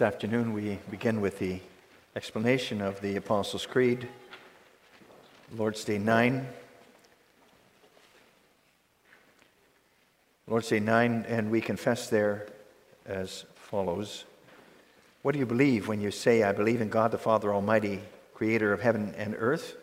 This 0.00 0.06
afternoon 0.06 0.54
we 0.54 0.78
begin 0.90 1.20
with 1.20 1.38
the 1.38 1.60
explanation 2.16 2.80
of 2.80 3.02
the 3.02 3.16
Apostles' 3.16 3.66
Creed, 3.66 4.08
Lord's 5.54 5.84
Day 5.84 5.98
9. 5.98 6.48
Lord's 10.46 10.70
Day 10.70 10.80
9, 10.80 11.26
and 11.28 11.50
we 11.50 11.60
confess 11.60 12.08
there 12.08 12.46
as 13.04 13.44
follows 13.54 14.24
What 15.20 15.32
do 15.32 15.38
you 15.38 15.44
believe 15.44 15.86
when 15.86 16.00
you 16.00 16.10
say, 16.10 16.44
I 16.44 16.52
believe 16.52 16.80
in 16.80 16.88
God 16.88 17.10
the 17.10 17.18
Father 17.18 17.52
Almighty, 17.52 18.00
creator 18.32 18.72
of 18.72 18.80
heaven 18.80 19.14
and 19.18 19.36
earth? 19.38 19.76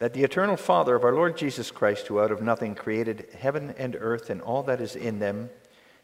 That 0.00 0.12
the 0.12 0.24
eternal 0.24 0.56
Father 0.56 0.96
of 0.96 1.04
our 1.04 1.14
Lord 1.14 1.36
Jesus 1.36 1.70
Christ, 1.70 2.08
who 2.08 2.18
out 2.18 2.32
of 2.32 2.42
nothing 2.42 2.74
created 2.74 3.28
heaven 3.38 3.76
and 3.78 3.94
earth 3.94 4.28
and 4.28 4.42
all 4.42 4.64
that 4.64 4.80
is 4.80 4.96
in 4.96 5.20
them, 5.20 5.50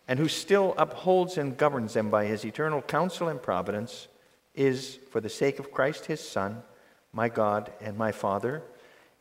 and 0.09 0.19
who 0.19 0.29
still 0.29 0.75
upholds 0.77 1.39
and 1.39 1.57
governs 1.57 1.95
them 1.95 2.11
by 2.11 2.27
his 2.27 2.45
eternal 2.45 2.83
counsel 2.83 3.29
and 3.29 3.41
providence, 3.41 4.09
is, 4.55 4.99
for 5.11 5.21
the 5.21 5.29
sake 5.29 5.59
of 5.59 5.71
Christ 5.71 6.07
his 6.07 6.21
Son, 6.21 6.63
my 7.13 7.29
God 7.29 7.73
and 7.81 7.97
my 7.97 8.13
Father. 8.13 8.63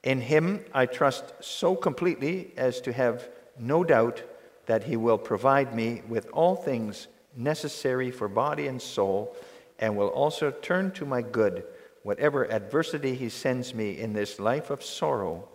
In 0.03 0.21
him 0.21 0.65
I 0.73 0.85
trust 0.85 1.33
so 1.41 1.75
completely 1.75 2.53
as 2.57 2.81
to 2.81 2.93
have 2.93 3.29
no 3.57 3.83
doubt 3.83 4.23
that 4.65 4.83
he 4.83 4.95
will 4.95 5.17
provide 5.17 5.75
me 5.75 6.01
with 6.07 6.29
all 6.31 6.55
things 6.55 7.07
necessary 7.35 8.11
for 8.11 8.27
body 8.27 8.67
and 8.67 8.81
soul, 8.81 9.35
and 9.79 9.95
will 9.95 10.07
also 10.07 10.51
turn 10.51 10.91
to 10.91 11.05
my 11.05 11.21
good 11.21 11.63
whatever 12.03 12.49
adversity 12.51 13.15
he 13.15 13.29
sends 13.29 13.73
me 13.73 13.97
in 13.97 14.13
this 14.13 14.39
life 14.39 14.69
of 14.69 14.83
sorrow. 14.83 15.47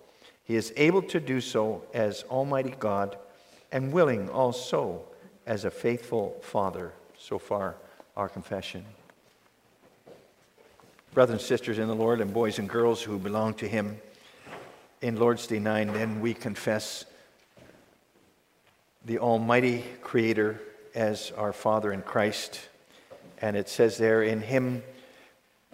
He 0.44 0.56
is 0.56 0.72
able 0.76 1.02
to 1.02 1.20
do 1.20 1.40
so 1.40 1.82
as 1.94 2.24
Almighty 2.30 2.74
God, 2.78 3.16
and 3.72 3.92
willing 3.92 4.28
also 4.28 5.04
as 5.46 5.64
a 5.64 5.70
faithful 5.70 6.36
Father. 6.42 6.92
So 7.18 7.38
far, 7.38 7.76
our 8.16 8.28
confession. 8.28 8.84
Brothers 11.14 11.34
and 11.34 11.40
sisters 11.40 11.78
in 11.78 11.88
the 11.88 11.94
Lord, 11.94 12.20
and 12.20 12.32
boys 12.32 12.58
and 12.58 12.68
girls 12.68 13.02
who 13.02 13.18
belong 13.18 13.54
to 13.54 13.68
Him, 13.68 13.98
in 15.00 15.16
Lord's 15.16 15.46
Day 15.46 15.58
9, 15.58 15.92
then 15.92 16.20
we 16.20 16.34
confess 16.34 17.04
the 19.04 19.18
Almighty 19.18 19.84
Creator 20.00 20.60
as 20.94 21.30
our 21.36 21.52
Father 21.52 21.92
in 21.92 22.02
Christ. 22.02 22.60
And 23.40 23.56
it 23.56 23.68
says 23.68 23.98
there, 23.98 24.22
in 24.22 24.40
Him 24.40 24.82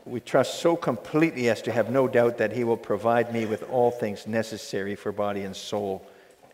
we 0.05 0.21
trust 0.21 0.61
so 0.61 0.77
completely 0.77 1.49
as 1.49 1.63
to 1.63 1.73
have 1.73 1.91
no 1.91 2.09
doubt 2.09 2.39
that 2.39 2.53
He 2.53 2.65
will 2.65 2.77
provide 2.77 3.33
me 3.33 3.47
with 3.47 3.63
all 3.71 3.91
things 3.91 4.27
necessary 4.27 4.95
for 4.95 5.13
body 5.13 5.43
and 5.43 5.55
soul 5.55 6.05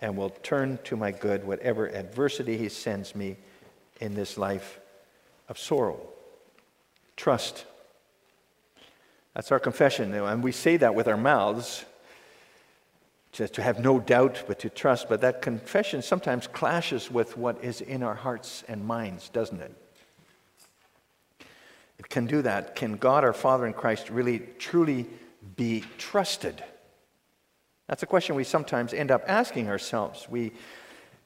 and 0.01 0.17
will 0.17 0.31
turn 0.31 0.79
to 0.85 0.97
my 0.97 1.11
good 1.11 1.47
whatever 1.47 1.87
adversity 1.87 2.57
He 2.57 2.69
sends 2.69 3.15
me 3.15 3.37
in 4.01 4.15
this 4.15 4.37
life 4.37 4.79
of 5.49 5.59
sorrow. 5.59 6.01
Trust. 7.17 7.65
That's 9.35 9.53
our 9.53 9.61
confession. 9.61 10.13
And 10.15 10.43
we 10.43 10.53
say 10.53 10.77
that 10.79 10.95
with 10.95 11.09
our 11.09 11.17
mouths 11.17 11.85
just 13.33 13.55
to 13.55 13.63
have 13.63 13.79
no 13.79 14.01
doubt, 14.01 14.45
but 14.49 14.59
to 14.61 14.71
trust. 14.71 15.09
But 15.11 15.21
that 15.21 15.43
confession 15.43 16.01
sometimes 16.01 16.47
clashes 16.47 17.11
with 17.11 17.37
what 17.37 17.63
is 17.63 17.83
in 17.83 18.03
our 18.03 18.15
hearts 18.15 18.65
and 18.67 18.85
minds, 18.85 19.29
doesn't 19.29 19.61
it? 19.61 19.75
It 21.99 22.09
can 22.09 22.27
do 22.27 22.43
that. 22.43 22.77
Can 22.77 22.97
God, 22.97 23.25
our 23.25 23.35
Father 23.35 23.67
in 23.67 23.75
Christ, 23.75 24.09
really, 24.09 24.41
truly 24.59 25.07
be 25.57 25.85
trusted? 25.99 26.63
That's 27.89 28.03
a 28.03 28.07
question 28.07 28.35
we 28.35 28.45
sometimes 28.45 28.93
end 28.93 29.11
up 29.11 29.25
asking 29.29 29.69
ourselves. 29.69 30.27
We, 30.29 30.53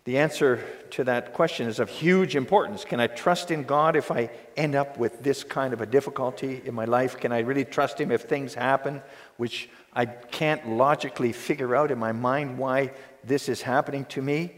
the 0.05 0.19
answer 0.19 0.63
to 0.91 1.05
that 1.05 1.33
question 1.33 1.69
is 1.69 1.79
of 1.79 1.89
huge 1.89 2.37
importance. 2.37 2.85
Can 2.85 3.01
I 3.01 3.07
trust 3.07 3.51
in 3.51 3.65
God 3.65 3.97
if 3.97 4.11
I 4.11 4.31
end 4.57 4.75
up 4.75 4.99
with 4.99 5.23
this 5.23 5.43
kind 5.43 5.73
of 5.73 5.81
a 5.81 5.87
difficulty 5.87 6.61
in 6.65 6.75
my 6.75 6.85
life? 6.85 7.17
Can 7.17 7.33
I 7.33 7.41
really 7.41 7.65
trust 7.65 7.99
Him 7.99 8.11
if 8.11 8.23
things 8.23 8.55
happen 8.55 9.03
which 9.39 9.71
I 9.95 10.05
can't 10.05 10.69
logically 10.69 11.33
figure 11.33 11.75
out 11.75 11.91
in 11.91 11.99
my 11.99 12.13
mind 12.13 12.59
why 12.59 12.93
this 13.25 13.49
is 13.49 13.63
happening 13.63 14.05
to 14.07 14.21
me? 14.21 14.53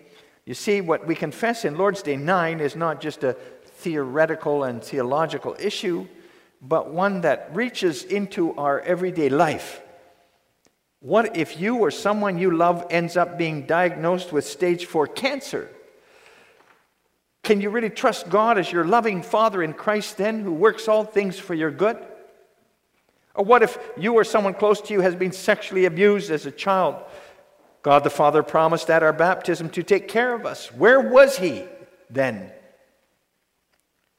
You 0.44 0.54
see, 0.54 0.80
what 0.80 1.06
we 1.06 1.14
confess 1.14 1.64
in 1.64 1.76
Lord's 1.76 2.02
Day 2.02 2.16
9 2.16 2.58
is 2.58 2.74
not 2.74 3.00
just 3.00 3.22
a 3.22 3.34
theoretical 3.64 4.64
and 4.64 4.82
theological 4.82 5.54
issue, 5.60 6.08
but 6.60 6.90
one 6.90 7.20
that 7.20 7.50
reaches 7.52 8.02
into 8.02 8.54
our 8.56 8.80
everyday 8.80 9.28
life. 9.28 9.81
What 11.02 11.36
if 11.36 11.60
you 11.60 11.78
or 11.78 11.90
someone 11.90 12.38
you 12.38 12.56
love 12.56 12.86
ends 12.88 13.16
up 13.16 13.36
being 13.36 13.66
diagnosed 13.66 14.32
with 14.32 14.46
stage 14.46 14.86
4 14.86 15.08
cancer? 15.08 15.68
Can 17.42 17.60
you 17.60 17.70
really 17.70 17.90
trust 17.90 18.30
God 18.30 18.56
as 18.56 18.70
your 18.70 18.84
loving 18.84 19.20
Father 19.20 19.64
in 19.64 19.72
Christ 19.72 20.16
then, 20.16 20.42
who 20.42 20.52
works 20.52 20.86
all 20.86 21.04
things 21.04 21.40
for 21.40 21.54
your 21.54 21.72
good? 21.72 21.98
Or 23.34 23.44
what 23.44 23.64
if 23.64 23.78
you 23.96 24.14
or 24.14 24.22
someone 24.22 24.54
close 24.54 24.80
to 24.82 24.92
you 24.94 25.00
has 25.00 25.16
been 25.16 25.32
sexually 25.32 25.86
abused 25.86 26.30
as 26.30 26.46
a 26.46 26.52
child? 26.52 27.02
God 27.82 28.04
the 28.04 28.10
Father 28.10 28.44
promised 28.44 28.88
at 28.88 29.02
our 29.02 29.12
baptism 29.12 29.70
to 29.70 29.82
take 29.82 30.06
care 30.06 30.32
of 30.34 30.46
us. 30.46 30.72
Where 30.72 31.00
was 31.00 31.36
He 31.36 31.64
then? 32.10 32.52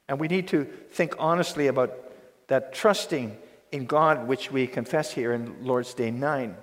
And 0.09 0.19
we 0.19 0.27
need 0.27 0.49
to 0.49 0.65
think 0.91 1.15
honestly 1.17 1.67
about 1.67 1.93
that 2.47 2.73
trusting 2.73 3.37
in 3.71 3.85
God, 3.85 4.27
which 4.27 4.51
we 4.51 4.67
confess 4.67 5.13
here 5.13 5.31
in 5.31 5.63
Lord's 5.63 5.93
Day 5.93 6.11
9. 6.11 6.57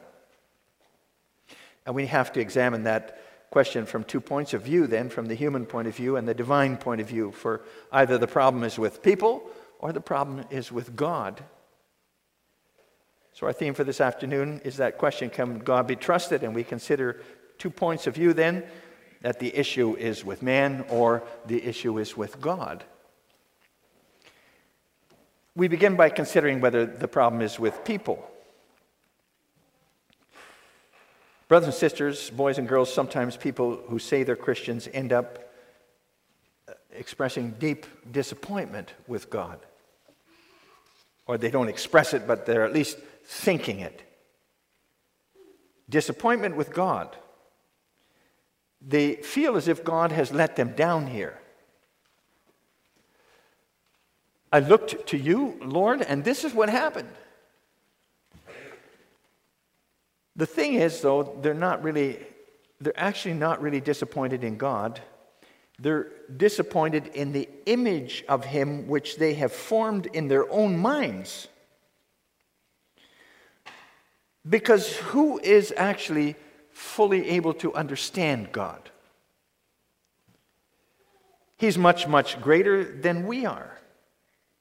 And 1.86 1.94
we 1.94 2.06
have 2.06 2.32
to 2.32 2.40
examine 2.40 2.84
that 2.84 3.20
question 3.50 3.84
from 3.84 4.04
two 4.04 4.20
points 4.20 4.54
of 4.54 4.62
view, 4.62 4.86
then, 4.86 5.08
from 5.08 5.26
the 5.26 5.34
human 5.34 5.66
point 5.66 5.88
of 5.88 5.96
view 5.96 6.16
and 6.16 6.26
the 6.26 6.34
divine 6.34 6.76
point 6.76 7.00
of 7.00 7.08
view. 7.08 7.32
For 7.32 7.62
either 7.92 8.16
the 8.16 8.26
problem 8.26 8.62
is 8.64 8.78
with 8.78 9.02
people 9.02 9.50
or 9.78 9.92
the 9.92 10.00
problem 10.00 10.44
is 10.50 10.70
with 10.70 10.94
God. 10.94 11.42
So, 13.32 13.46
our 13.46 13.52
theme 13.52 13.74
for 13.74 13.84
this 13.84 14.00
afternoon 14.00 14.60
is 14.64 14.76
that 14.76 14.98
question 14.98 15.30
Can 15.30 15.58
God 15.58 15.86
be 15.86 15.96
trusted? 15.96 16.42
And 16.42 16.54
we 16.54 16.64
consider 16.64 17.22
two 17.58 17.70
points 17.70 18.06
of 18.06 18.14
view 18.14 18.32
then 18.32 18.64
that 19.22 19.38
the 19.38 19.54
issue 19.54 19.96
is 19.96 20.24
with 20.24 20.42
man 20.42 20.84
or 20.88 21.22
the 21.46 21.62
issue 21.62 21.98
is 21.98 22.16
with 22.16 22.40
God. 22.40 22.84
We 25.54 25.68
begin 25.68 25.96
by 25.96 26.08
considering 26.10 26.60
whether 26.60 26.86
the 26.86 27.08
problem 27.08 27.42
is 27.42 27.58
with 27.58 27.84
people. 27.84 28.29
Brothers 31.50 31.66
and 31.66 31.74
sisters, 31.74 32.30
boys 32.30 32.58
and 32.58 32.68
girls, 32.68 32.94
sometimes 32.94 33.36
people 33.36 33.80
who 33.88 33.98
say 33.98 34.22
they're 34.22 34.36
Christians 34.36 34.88
end 34.92 35.12
up 35.12 35.52
uh, 36.68 36.74
expressing 36.92 37.56
deep 37.58 37.86
disappointment 38.12 38.94
with 39.08 39.30
God. 39.30 39.58
Or 41.26 41.38
they 41.38 41.50
don't 41.50 41.66
express 41.66 42.14
it, 42.14 42.28
but 42.28 42.46
they're 42.46 42.64
at 42.64 42.72
least 42.72 42.98
thinking 43.24 43.80
it. 43.80 44.00
Disappointment 45.88 46.54
with 46.54 46.72
God. 46.72 47.16
They 48.80 49.16
feel 49.16 49.56
as 49.56 49.66
if 49.66 49.82
God 49.82 50.12
has 50.12 50.30
let 50.30 50.54
them 50.54 50.76
down 50.76 51.08
here. 51.08 51.36
I 54.52 54.60
looked 54.60 55.08
to 55.08 55.18
you, 55.18 55.58
Lord, 55.64 56.00
and 56.00 56.22
this 56.22 56.44
is 56.44 56.54
what 56.54 56.68
happened. 56.68 57.10
The 60.36 60.46
thing 60.46 60.74
is, 60.74 61.00
though, 61.00 61.38
they're 61.42 61.54
not 61.54 61.82
really, 61.82 62.18
they're 62.80 62.98
actually 62.98 63.34
not 63.34 63.60
really 63.60 63.80
disappointed 63.80 64.44
in 64.44 64.56
God. 64.56 65.00
They're 65.78 66.08
disappointed 66.36 67.08
in 67.08 67.32
the 67.32 67.48
image 67.66 68.24
of 68.28 68.44
Him 68.44 68.86
which 68.86 69.16
they 69.16 69.34
have 69.34 69.52
formed 69.52 70.06
in 70.06 70.28
their 70.28 70.50
own 70.50 70.78
minds. 70.78 71.48
Because 74.48 74.96
who 74.96 75.38
is 75.38 75.72
actually 75.76 76.36
fully 76.70 77.30
able 77.30 77.54
to 77.54 77.74
understand 77.74 78.52
God? 78.52 78.90
He's 81.58 81.76
much, 81.76 82.06
much 82.06 82.40
greater 82.40 82.84
than 82.84 83.26
we 83.26 83.44
are. 83.44 83.79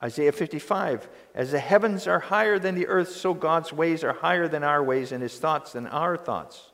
Isaiah 0.01 0.31
55 0.31 1.09
As 1.35 1.51
the 1.51 1.59
heavens 1.59 2.07
are 2.07 2.19
higher 2.19 2.59
than 2.59 2.75
the 2.75 2.87
earth, 2.87 3.11
so 3.11 3.33
God's 3.33 3.73
ways 3.73 4.03
are 4.03 4.13
higher 4.13 4.47
than 4.47 4.63
our 4.63 4.83
ways, 4.83 5.11
and 5.11 5.21
his 5.21 5.37
thoughts 5.37 5.73
than 5.73 5.87
our 5.87 6.17
thoughts. 6.17 6.71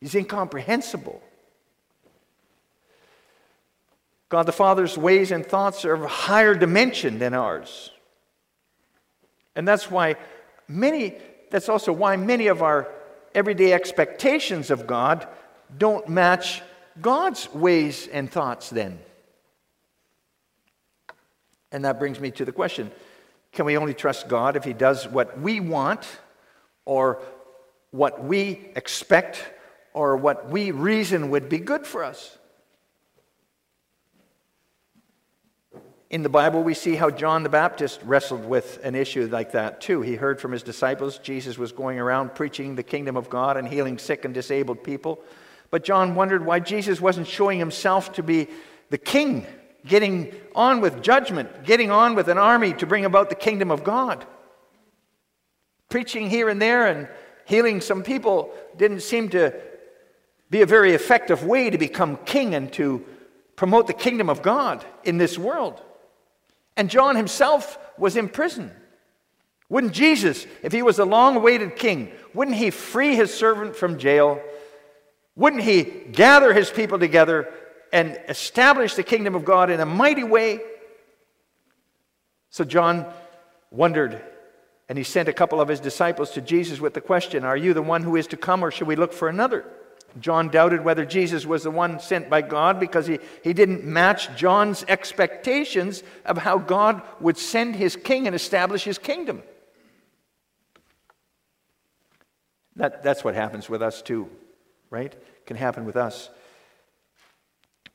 He's 0.00 0.14
incomprehensible. 0.14 1.22
God 4.28 4.46
the 4.46 4.52
Father's 4.52 4.98
ways 4.98 5.30
and 5.30 5.46
thoughts 5.46 5.84
are 5.84 5.94
of 5.94 6.02
a 6.02 6.08
higher 6.08 6.54
dimension 6.54 7.18
than 7.18 7.34
ours. 7.34 7.90
And 9.54 9.66
that's 9.66 9.90
why 9.90 10.16
many, 10.66 11.14
that's 11.50 11.68
also 11.68 11.92
why 11.92 12.16
many 12.16 12.48
of 12.48 12.62
our 12.62 12.90
everyday 13.34 13.72
expectations 13.72 14.70
of 14.70 14.86
God 14.86 15.28
don't 15.76 16.08
match 16.08 16.62
God's 17.00 17.52
ways 17.54 18.08
and 18.08 18.30
thoughts 18.30 18.70
then. 18.70 18.98
And 21.74 21.84
that 21.84 21.98
brings 21.98 22.20
me 22.20 22.30
to 22.30 22.44
the 22.44 22.52
question 22.52 22.90
can 23.52 23.66
we 23.66 23.76
only 23.76 23.94
trust 23.94 24.28
God 24.28 24.56
if 24.56 24.64
He 24.64 24.72
does 24.72 25.06
what 25.06 25.40
we 25.40 25.60
want 25.60 26.06
or 26.84 27.20
what 27.90 28.24
we 28.24 28.68
expect 28.76 29.44
or 29.92 30.16
what 30.16 30.48
we 30.50 30.70
reason 30.70 31.30
would 31.30 31.48
be 31.48 31.58
good 31.58 31.84
for 31.84 32.04
us? 32.04 32.38
In 36.10 36.22
the 36.22 36.28
Bible, 36.28 36.62
we 36.62 36.74
see 36.74 36.94
how 36.94 37.10
John 37.10 37.42
the 37.42 37.48
Baptist 37.48 38.00
wrestled 38.04 38.44
with 38.44 38.78
an 38.84 38.94
issue 38.94 39.26
like 39.26 39.52
that 39.52 39.80
too. 39.80 40.00
He 40.00 40.14
heard 40.14 40.40
from 40.40 40.52
his 40.52 40.62
disciples 40.62 41.18
Jesus 41.18 41.58
was 41.58 41.72
going 41.72 41.98
around 41.98 42.36
preaching 42.36 42.76
the 42.76 42.84
kingdom 42.84 43.16
of 43.16 43.28
God 43.28 43.56
and 43.56 43.66
healing 43.66 43.98
sick 43.98 44.24
and 44.24 44.32
disabled 44.32 44.84
people. 44.84 45.20
But 45.70 45.82
John 45.82 46.14
wondered 46.14 46.46
why 46.46 46.60
Jesus 46.60 47.00
wasn't 47.00 47.26
showing 47.26 47.58
himself 47.58 48.12
to 48.12 48.22
be 48.22 48.46
the 48.90 48.98
king, 48.98 49.44
getting 49.86 50.34
on 50.54 50.80
with 50.80 51.02
judgment, 51.02 51.64
getting 51.64 51.90
on 51.90 52.14
with 52.14 52.28
an 52.28 52.38
army 52.38 52.72
to 52.74 52.86
bring 52.86 53.04
about 53.04 53.28
the 53.28 53.34
kingdom 53.34 53.70
of 53.70 53.84
God. 53.84 54.26
Preaching 55.88 56.30
here 56.30 56.48
and 56.48 56.60
there 56.60 56.86
and 56.86 57.08
healing 57.44 57.80
some 57.80 58.02
people 58.02 58.52
didn't 58.76 59.00
seem 59.00 59.28
to 59.30 59.54
be 60.50 60.62
a 60.62 60.66
very 60.66 60.92
effective 60.92 61.44
way 61.44 61.70
to 61.70 61.78
become 61.78 62.16
king 62.24 62.54
and 62.54 62.72
to 62.72 63.04
promote 63.56 63.86
the 63.86 63.92
kingdom 63.92 64.28
of 64.28 64.42
God 64.42 64.84
in 65.04 65.18
this 65.18 65.38
world. 65.38 65.80
And 66.76 66.90
John 66.90 67.16
himself 67.16 67.78
was 67.98 68.16
in 68.16 68.28
prison. 68.28 68.70
Wouldn't 69.68 69.92
Jesus, 69.92 70.46
if 70.62 70.72
he 70.72 70.82
was 70.82 70.98
a 70.98 71.04
long 71.04 71.36
awaited 71.36 71.76
king, 71.76 72.12
wouldn't 72.32 72.56
he 72.56 72.70
free 72.70 73.14
his 73.14 73.32
servant 73.32 73.76
from 73.76 73.98
jail? 73.98 74.40
Wouldn't 75.36 75.62
he 75.62 75.84
gather 75.84 76.52
his 76.52 76.70
people 76.70 76.98
together 76.98 77.52
and 77.94 78.18
establish 78.28 78.94
the 78.94 79.02
kingdom 79.04 79.34
of 79.34 79.44
God 79.44 79.70
in 79.70 79.80
a 79.80 79.86
mighty 79.86 80.24
way? 80.24 80.60
So 82.50 82.64
John 82.64 83.06
wondered, 83.70 84.20
and 84.88 84.98
he 84.98 85.04
sent 85.04 85.28
a 85.28 85.32
couple 85.32 85.60
of 85.60 85.68
his 85.68 85.80
disciples 85.80 86.32
to 86.32 86.40
Jesus 86.40 86.80
with 86.80 86.92
the 86.92 87.00
question 87.00 87.44
Are 87.44 87.56
you 87.56 87.72
the 87.72 87.82
one 87.82 88.02
who 88.02 88.16
is 88.16 88.26
to 88.28 88.36
come, 88.36 88.64
or 88.64 88.70
should 88.70 88.88
we 88.88 88.96
look 88.96 89.12
for 89.12 89.28
another? 89.28 89.64
John 90.20 90.48
doubted 90.48 90.84
whether 90.84 91.04
Jesus 91.04 91.46
was 91.46 91.62
the 91.62 91.70
one 91.70 91.98
sent 91.98 92.28
by 92.28 92.42
God 92.42 92.78
because 92.78 93.06
he, 93.06 93.18
he 93.42 93.52
didn't 93.52 93.84
match 93.84 94.36
John's 94.36 94.84
expectations 94.86 96.02
of 96.24 96.38
how 96.38 96.58
God 96.58 97.02
would 97.20 97.38
send 97.38 97.74
his 97.76 97.96
king 97.96 98.26
and 98.26 98.34
establish 98.34 98.84
his 98.84 98.98
kingdom. 98.98 99.42
That, 102.76 103.02
that's 103.02 103.24
what 103.24 103.34
happens 103.34 103.68
with 103.68 103.82
us 103.82 104.02
too, 104.02 104.28
right? 104.90 105.14
Can 105.46 105.56
happen 105.56 105.84
with 105.84 105.96
us. 105.96 106.30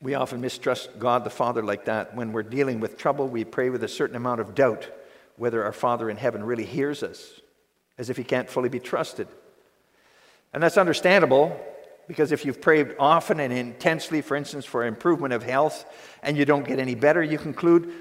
We 0.01 0.13
often 0.13 0.39
mistrust 0.39 0.97
God 0.97 1.23
the 1.23 1.29
Father 1.29 1.61
like 1.61 1.85
that. 1.85 2.15
When 2.15 2.31
we're 2.31 2.43
dealing 2.43 2.79
with 2.79 2.97
trouble, 2.97 3.27
we 3.27 3.43
pray 3.43 3.69
with 3.69 3.83
a 3.83 3.87
certain 3.87 4.15
amount 4.15 4.39
of 4.39 4.55
doubt 4.55 4.89
whether 5.35 5.63
our 5.63 5.73
Father 5.73 6.09
in 6.09 6.17
heaven 6.17 6.43
really 6.43 6.65
hears 6.65 7.03
us, 7.03 7.41
as 7.97 8.09
if 8.09 8.17
he 8.17 8.23
can't 8.23 8.49
fully 8.49 8.69
be 8.69 8.79
trusted. 8.79 9.27
And 10.53 10.63
that's 10.63 10.77
understandable 10.77 11.59
because 12.07 12.31
if 12.31 12.43
you've 12.43 12.61
prayed 12.61 12.95
often 12.97 13.39
and 13.39 13.53
intensely, 13.53 14.21
for 14.21 14.35
instance, 14.35 14.65
for 14.65 14.85
improvement 14.85 15.33
of 15.33 15.43
health, 15.43 15.85
and 16.23 16.35
you 16.35 16.43
don't 16.43 16.67
get 16.67 16.79
any 16.79 16.95
better, 16.95 17.21
you 17.21 17.37
conclude 17.37 17.93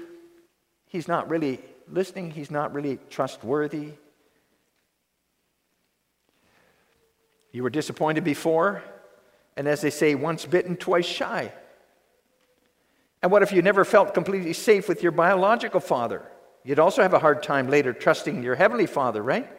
he's 0.87 1.07
not 1.07 1.29
really 1.29 1.59
listening, 1.87 2.31
he's 2.31 2.49
not 2.49 2.73
really 2.73 2.97
trustworthy. 3.09 3.91
You 7.51 7.63
were 7.63 7.69
disappointed 7.69 8.23
before, 8.23 8.83
and 9.55 9.67
as 9.67 9.81
they 9.81 9.89
say, 9.89 10.15
once 10.15 10.45
bitten, 10.45 10.75
twice 10.75 11.05
shy. 11.05 11.51
And 13.21 13.31
what 13.31 13.43
if 13.43 13.51
you 13.51 13.61
never 13.61 13.83
felt 13.83 14.13
completely 14.13 14.53
safe 14.53 14.87
with 14.87 15.03
your 15.03 15.11
biological 15.11 15.79
father? 15.79 16.23
You'd 16.63 16.79
also 16.79 17.01
have 17.01 17.13
a 17.13 17.19
hard 17.19 17.43
time 17.43 17.69
later 17.69 17.93
trusting 17.93 18.43
your 18.43 18.55
heavenly 18.55 18.85
father, 18.85 19.21
right? 19.21 19.49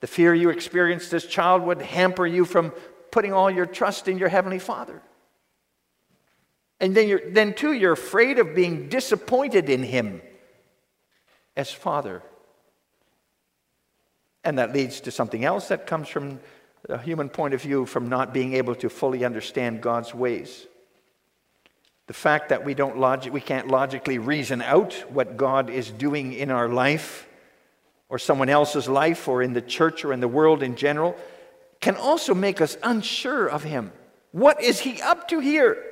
The 0.00 0.06
fear 0.06 0.34
you 0.34 0.50
experienced 0.50 1.12
as 1.12 1.24
child 1.24 1.62
would 1.62 1.82
hamper 1.82 2.26
you 2.26 2.44
from 2.44 2.72
putting 3.10 3.32
all 3.32 3.50
your 3.50 3.66
trust 3.66 4.08
in 4.08 4.18
your 4.18 4.28
Heavenly 4.28 4.58
Father. 4.58 5.02
And 6.80 6.94
then, 6.94 7.08
you're, 7.08 7.30
then 7.30 7.54
too, 7.54 7.72
you're 7.72 7.92
afraid 7.92 8.38
of 8.38 8.54
being 8.54 8.88
disappointed 8.88 9.68
in 9.68 9.82
Him 9.82 10.22
as 11.56 11.72
Father. 11.72 12.22
And 14.44 14.58
that 14.58 14.72
leads 14.72 15.00
to 15.00 15.10
something 15.10 15.44
else 15.44 15.68
that 15.68 15.86
comes 15.86 16.08
from 16.08 16.38
a 16.88 16.98
human 16.98 17.28
point 17.28 17.54
of 17.54 17.62
view 17.62 17.84
from 17.84 18.08
not 18.08 18.32
being 18.32 18.54
able 18.54 18.76
to 18.76 18.88
fully 18.88 19.24
understand 19.24 19.80
God's 19.80 20.14
ways. 20.14 20.66
The 22.08 22.14
fact 22.14 22.48
that 22.48 22.64
we, 22.64 22.74
don't 22.74 22.96
we 23.30 23.40
can't 23.40 23.68
logically 23.68 24.18
reason 24.18 24.62
out 24.62 24.94
what 25.10 25.36
God 25.36 25.68
is 25.68 25.90
doing 25.90 26.32
in 26.32 26.50
our 26.50 26.68
life 26.68 27.28
or 28.08 28.18
someone 28.18 28.48
else's 28.48 28.88
life 28.88 29.28
or 29.28 29.42
in 29.42 29.52
the 29.52 29.60
church 29.60 30.06
or 30.06 30.14
in 30.14 30.20
the 30.20 30.26
world 30.26 30.62
in 30.62 30.74
general 30.74 31.14
can 31.80 31.96
also 31.96 32.34
make 32.34 32.62
us 32.62 32.78
unsure 32.82 33.46
of 33.46 33.62
him. 33.62 33.92
What 34.32 34.62
is 34.62 34.80
he 34.80 35.02
up 35.02 35.28
to 35.28 35.38
here? 35.38 35.84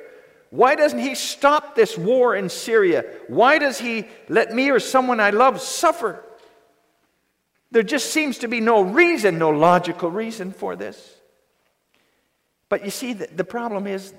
Why 0.49 0.73
doesn't 0.73 0.99
he 0.99 1.13
stop 1.13 1.75
this 1.75 1.95
war 1.95 2.35
in 2.35 2.49
Syria? 2.49 3.05
Why 3.27 3.59
does 3.59 3.77
he 3.77 4.05
let 4.27 4.51
me 4.51 4.71
or 4.71 4.79
someone 4.79 5.19
I 5.19 5.29
love 5.29 5.61
suffer? 5.61 6.23
There 7.69 7.83
just 7.83 8.11
seems 8.11 8.39
to 8.39 8.47
be 8.47 8.59
no 8.59 8.81
reason, 8.81 9.37
no 9.37 9.51
logical 9.51 10.09
reason 10.09 10.51
for 10.51 10.75
this. 10.75 11.15
But 12.69 12.83
you 12.83 12.91
see, 12.91 13.13
the, 13.13 13.43
problem 13.43 13.85
is 13.87 14.13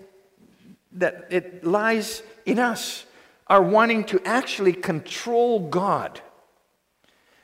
that 0.92 1.26
it 1.30 1.64
lies 1.64 2.22
in 2.46 2.58
us, 2.58 3.04
our 3.46 3.62
wanting 3.62 4.04
to 4.04 4.20
actually 4.24 4.72
control 4.72 5.68
God. 5.68 6.20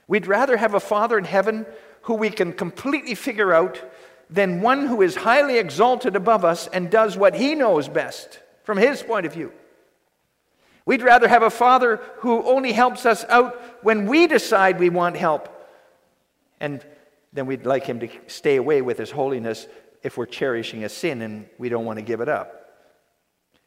We'd 0.06 0.26
rather 0.26 0.56
have 0.56 0.74
a 0.74 0.80
Father 0.80 1.18
in 1.18 1.24
heaven 1.24 1.66
who 2.02 2.14
we 2.14 2.30
can 2.30 2.52
completely 2.52 3.14
figure 3.14 3.52
out 3.52 3.80
than 4.30 4.60
one 4.60 4.86
who 4.86 5.02
is 5.02 5.16
highly 5.16 5.58
exalted 5.58 6.16
above 6.16 6.44
us 6.44 6.66
and 6.68 6.90
does 6.90 7.16
what 7.16 7.34
he 7.34 7.54
knows 7.54 7.88
best 7.88 8.40
from 8.62 8.78
his 8.78 9.02
point 9.02 9.26
of 9.26 9.32
view. 9.32 9.52
We'd 10.86 11.02
rather 11.02 11.28
have 11.28 11.42
a 11.42 11.50
father 11.50 12.00
who 12.18 12.42
only 12.42 12.72
helps 12.72 13.06
us 13.06 13.24
out 13.28 13.60
when 13.82 14.06
we 14.06 14.26
decide 14.26 14.78
we 14.78 14.90
want 14.90 15.16
help. 15.16 15.50
And 16.60 16.84
then 17.32 17.46
we'd 17.46 17.64
like 17.64 17.84
him 17.84 18.00
to 18.00 18.08
stay 18.26 18.56
away 18.56 18.82
with 18.82 18.98
his 18.98 19.10
holiness 19.10 19.66
if 20.02 20.18
we're 20.18 20.26
cherishing 20.26 20.84
a 20.84 20.88
sin 20.88 21.22
and 21.22 21.46
we 21.58 21.70
don't 21.70 21.86
want 21.86 21.98
to 21.98 22.04
give 22.04 22.20
it 22.20 22.28
up. 22.28 22.63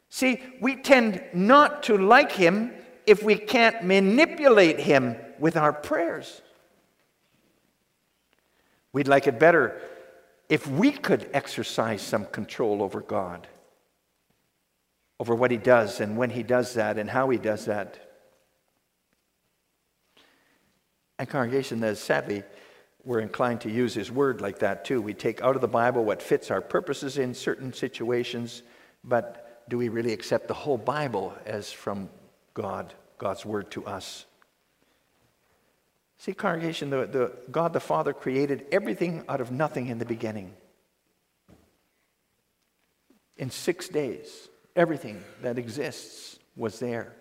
See, 0.10 0.42
we 0.62 0.76
tend 0.76 1.24
not 1.34 1.84
to 1.84 1.98
like 1.98 2.32
him 2.32 2.74
if 3.06 3.24
we 3.24 3.36
can't 3.36 3.84
manipulate 3.84 4.80
him 4.80 5.16
with 5.40 5.58
our 5.58 5.74
prayers. 5.74 6.42
We'd 8.94 9.08
like 9.08 9.28
it 9.28 9.40
better 9.40 9.80
if 10.50 10.66
we 10.66 10.92
could 10.92 11.30
exercise 11.34 12.02
some 12.02 12.26
control 12.26 12.82
over 12.82 13.02
God, 13.02 13.48
over 15.20 15.36
what 15.36 15.52
He 15.52 15.58
does 15.58 16.00
and 16.00 16.18
when 16.18 16.30
He 16.30 16.44
does 16.44 16.74
that 16.76 16.98
and 16.98 17.10
how 17.10 17.30
He 17.30 17.38
does 17.38 17.66
that. 17.66 18.00
And, 21.20 21.28
congregation, 21.28 21.80
that 21.82 21.98
sadly, 21.98 22.44
we're 23.04 23.20
inclined 23.20 23.62
to 23.62 23.72
use 23.72 23.94
His 23.94 24.12
word 24.12 24.42
like 24.42 24.60
that 24.60 24.86
too. 24.86 25.02
We 25.02 25.14
take 25.14 25.42
out 25.42 25.56
of 25.56 25.62
the 25.62 25.68
Bible 25.68 26.06
what 26.06 26.22
fits 26.22 26.50
our 26.50 26.62
purposes 26.62 27.18
in 27.18 27.34
certain 27.34 27.74
situations, 27.74 28.64
but 29.04 29.47
do 29.70 29.78
we 29.78 29.90
really 29.90 30.14
accept 30.14 30.48
the 30.48 30.54
whole 30.54 30.78
Bible 30.78 31.34
as 31.46 31.72
from 31.72 32.10
God, 32.54 32.94
God's 33.18 33.46
word 33.46 33.70
to 33.72 33.86
us? 33.86 34.26
See, 36.20 36.34
congregation, 36.34 36.90
the, 36.90 37.06
the, 37.06 37.32
God 37.52 37.74
the 37.74 37.80
Father 37.80 38.14
created 38.14 38.66
everything 38.72 39.24
out 39.30 39.42
of 39.42 39.52
nothing 39.52 39.88
in 39.88 40.00
the 40.00 40.06
beginning. 40.06 40.54
In 43.38 43.52
six 43.52 43.88
days, 43.88 44.50
everything 44.76 45.24
that 45.44 45.60
exists 45.60 46.40
was 46.56 46.80
there. 46.80 47.14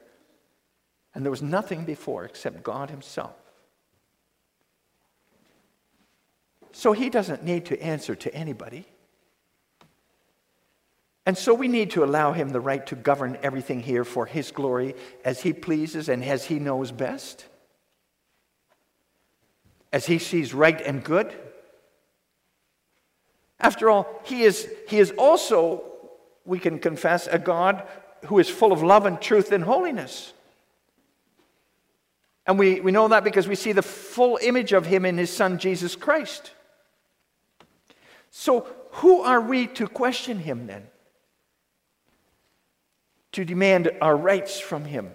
And 1.15 1.25
there 1.25 1.31
was 1.31 1.43
nothing 1.43 1.85
before 1.85 2.25
except 2.25 2.63
God 2.63 2.91
Himself. 2.91 3.35
So 6.73 6.93
He 6.93 7.11
doesn't 7.11 7.45
need 7.45 7.67
to 7.67 7.83
answer 7.83 8.15
to 8.15 8.35
anybody. 8.35 8.87
And 11.27 11.37
so 11.37 11.53
we 11.53 11.69
need 11.69 11.91
to 11.91 12.05
allow 12.05 12.33
Him 12.33 12.49
the 12.51 12.61
right 12.61 12.87
to 12.87 12.95
govern 12.95 13.37
everything 13.43 13.81
here 13.81 14.05
for 14.05 14.25
His 14.25 14.51
glory 14.51 14.95
as 15.25 15.43
He 15.43 15.53
pleases 15.53 16.09
and 16.09 16.25
as 16.25 16.45
He 16.45 16.59
knows 16.59 16.93
best 16.93 17.47
as 19.97 20.05
he 20.05 20.19
sees 20.19 20.53
right 20.53 20.79
and 20.83 21.03
good. 21.03 21.35
After 23.59 23.89
all, 23.89 24.21
he 24.25 24.43
is, 24.43 24.69
he 24.89 24.99
is 24.99 25.11
also, 25.13 25.85
we 26.45 26.59
can 26.59 26.79
confess, 26.79 27.27
a 27.27 27.39
God 27.39 27.83
who 28.27 28.39
is 28.39 28.49
full 28.49 28.73
of 28.73 28.83
love 28.83 29.07
and 29.07 29.19
truth 29.21 29.53
and 29.53 29.65
holiness. 29.65 30.35
And 32.47 32.59
we, 32.59 32.81
we 32.81 32.93
know 32.93 33.09
that 33.09 33.25
because 33.25 33.49
we 33.49 33.55
see 33.55 33.73
the 33.73 33.81
full 33.81 34.39
image 34.43 34.75
of 34.75 34.85
him 34.85 35.07
in 35.07 35.17
his 35.17 35.33
son, 35.33 35.59
Jesus 35.59 35.97
Christ. 35.97 36.53
So, 38.31 38.67
who 38.91 39.23
are 39.23 39.41
we 39.41 39.67
to 39.69 39.89
question 39.89 40.39
him 40.41 40.67
then? 40.67 40.87
To 43.37 43.45
demand 43.45 43.91
our 44.01 44.17
rights 44.17 44.59
from 44.59 44.87
him? 44.87 45.11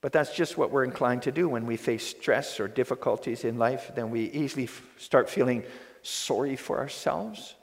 But 0.00 0.10
that's 0.10 0.34
just 0.34 0.56
what 0.56 0.70
we're 0.70 0.84
inclined 0.84 1.20
to 1.24 1.32
do 1.32 1.50
when 1.50 1.66
we 1.66 1.76
face 1.76 2.06
stress 2.06 2.58
or 2.58 2.66
difficulties 2.66 3.44
in 3.44 3.58
life. 3.58 3.92
Then 3.94 4.08
we 4.08 4.22
easily 4.30 4.64
f- 4.64 4.82
start 4.96 5.28
feeling 5.28 5.64
sorry 6.00 6.56
for 6.56 6.78
ourselves. 6.78 7.54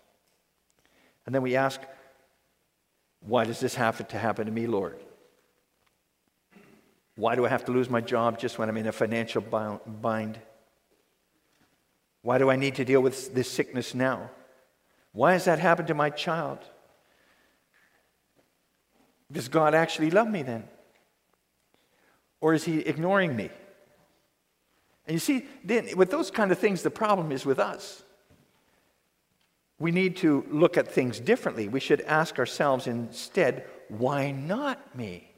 And 1.26 1.34
then 1.34 1.42
we 1.42 1.56
ask, 1.56 1.82
Why 3.22 3.46
does 3.46 3.60
this 3.60 3.74
happen 3.74 4.06
to 4.06 4.20
happen 4.20 4.46
to 4.46 4.52
me, 4.52 4.68
Lord? 4.68 5.00
Why 7.16 7.34
do 7.34 7.48
I 7.48 7.50
have 7.50 7.66
to 7.66 7.72
lose 7.72 7.90
my 7.90 8.02
job 8.02 8.38
just 8.38 8.60
when 8.60 8.70
I'm 8.70 8.78
in 8.78 8.86
a 8.86 8.92
financial 8.92 9.42
bind? 9.42 10.40
Why 12.22 12.38
do 12.38 12.52
I 12.52 12.58
need 12.58 12.76
to 12.76 12.86
deal 12.86 13.02
with 13.02 13.34
this 13.34 13.50
sickness 13.50 13.96
now? 13.96 14.30
Why 15.14 15.34
has 15.34 15.46
that 15.46 15.58
happened 15.58 15.88
to 15.88 15.96
my 15.96 16.12
child? 16.12 16.60
Does 19.32 19.48
God 19.48 19.74
actually 19.74 20.12
love 20.12 20.30
me 20.30 20.44
then? 20.44 20.66
Or 22.42 22.54
is 22.54 22.64
he 22.64 22.80
ignoring 22.80 23.36
me? 23.36 23.50
And 25.08 25.14
you 25.14 25.20
see, 25.20 25.46
then 25.64 25.90
with 25.96 26.12
those 26.12 26.32
kind 26.32 26.52
of 26.52 26.60
things, 26.60 26.82
the 26.82 26.92
problem 26.92 27.32
is 27.32 27.46
with 27.46 27.60
us. 27.60 28.04
We 29.78 29.92
need 29.92 30.18
to 30.18 30.46
look 30.50 30.78
at 30.78 30.88
things 30.88 31.20
differently. 31.20 31.68
We 31.68 31.80
should 31.80 32.02
ask 32.02 32.40
ourselves 32.40 32.88
instead, 32.88 33.66
why 33.90 34.32
not 34.32 34.96
me? 34.96 35.30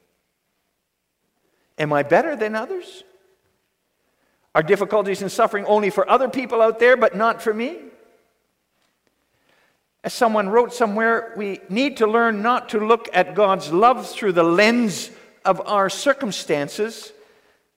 Am 1.78 1.92
I 1.92 2.04
better 2.04 2.36
than 2.36 2.56
others? 2.56 3.04
Are 4.54 4.64
difficulties 4.64 5.22
and 5.22 5.32
suffering 5.32 5.66
only 5.66 5.90
for 5.90 6.10
other 6.10 6.30
people 6.30 6.62
out 6.62 6.80
there, 6.80 6.98
but 6.98 7.16
not 7.16 7.42
for 7.42 7.54
me? 7.54 7.80
As 10.08 10.14
someone 10.14 10.48
wrote 10.48 10.74
somewhere, 10.74 11.34
we 11.36 11.60
need 11.68 11.98
to 11.98 12.08
learn 12.08 12.42
not 12.42 12.70
to 12.70 12.80
look 12.80 13.10
at 13.12 13.36
God's 13.36 13.74
love 13.74 14.10
through 14.10 14.32
the 14.32 14.42
lens 14.42 15.12
of 15.44 15.60
our 15.68 15.90
circumstances, 15.90 17.12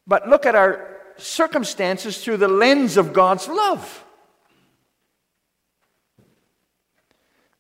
but 0.06 0.28
look 0.28 0.46
at 0.46 0.54
our 0.54 1.00
circumstances 1.16 2.22
through 2.22 2.36
the 2.36 2.46
lens 2.46 2.96
of 2.96 3.12
God's 3.12 3.48
love. 3.48 4.04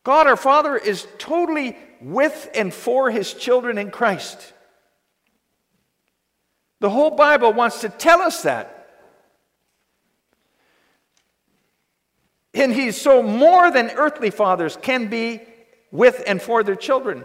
God 0.04 0.28
our 0.28 0.36
Father 0.36 0.76
is 0.76 1.04
totally 1.18 1.76
with 2.00 2.48
and 2.54 2.72
for 2.72 3.10
his 3.10 3.34
children 3.34 3.76
in 3.76 3.90
Christ. 3.90 4.52
The 6.78 6.90
whole 6.90 7.10
Bible 7.10 7.52
wants 7.52 7.80
to 7.80 7.88
tell 7.88 8.22
us 8.22 8.42
that. 8.44 8.79
And 12.54 12.72
he's 12.72 13.00
so 13.00 13.22
more 13.22 13.70
than 13.70 13.90
earthly 13.90 14.30
fathers 14.30 14.76
can 14.80 15.08
be 15.08 15.40
with 15.90 16.22
and 16.26 16.40
for 16.40 16.62
their 16.62 16.76
children. 16.76 17.24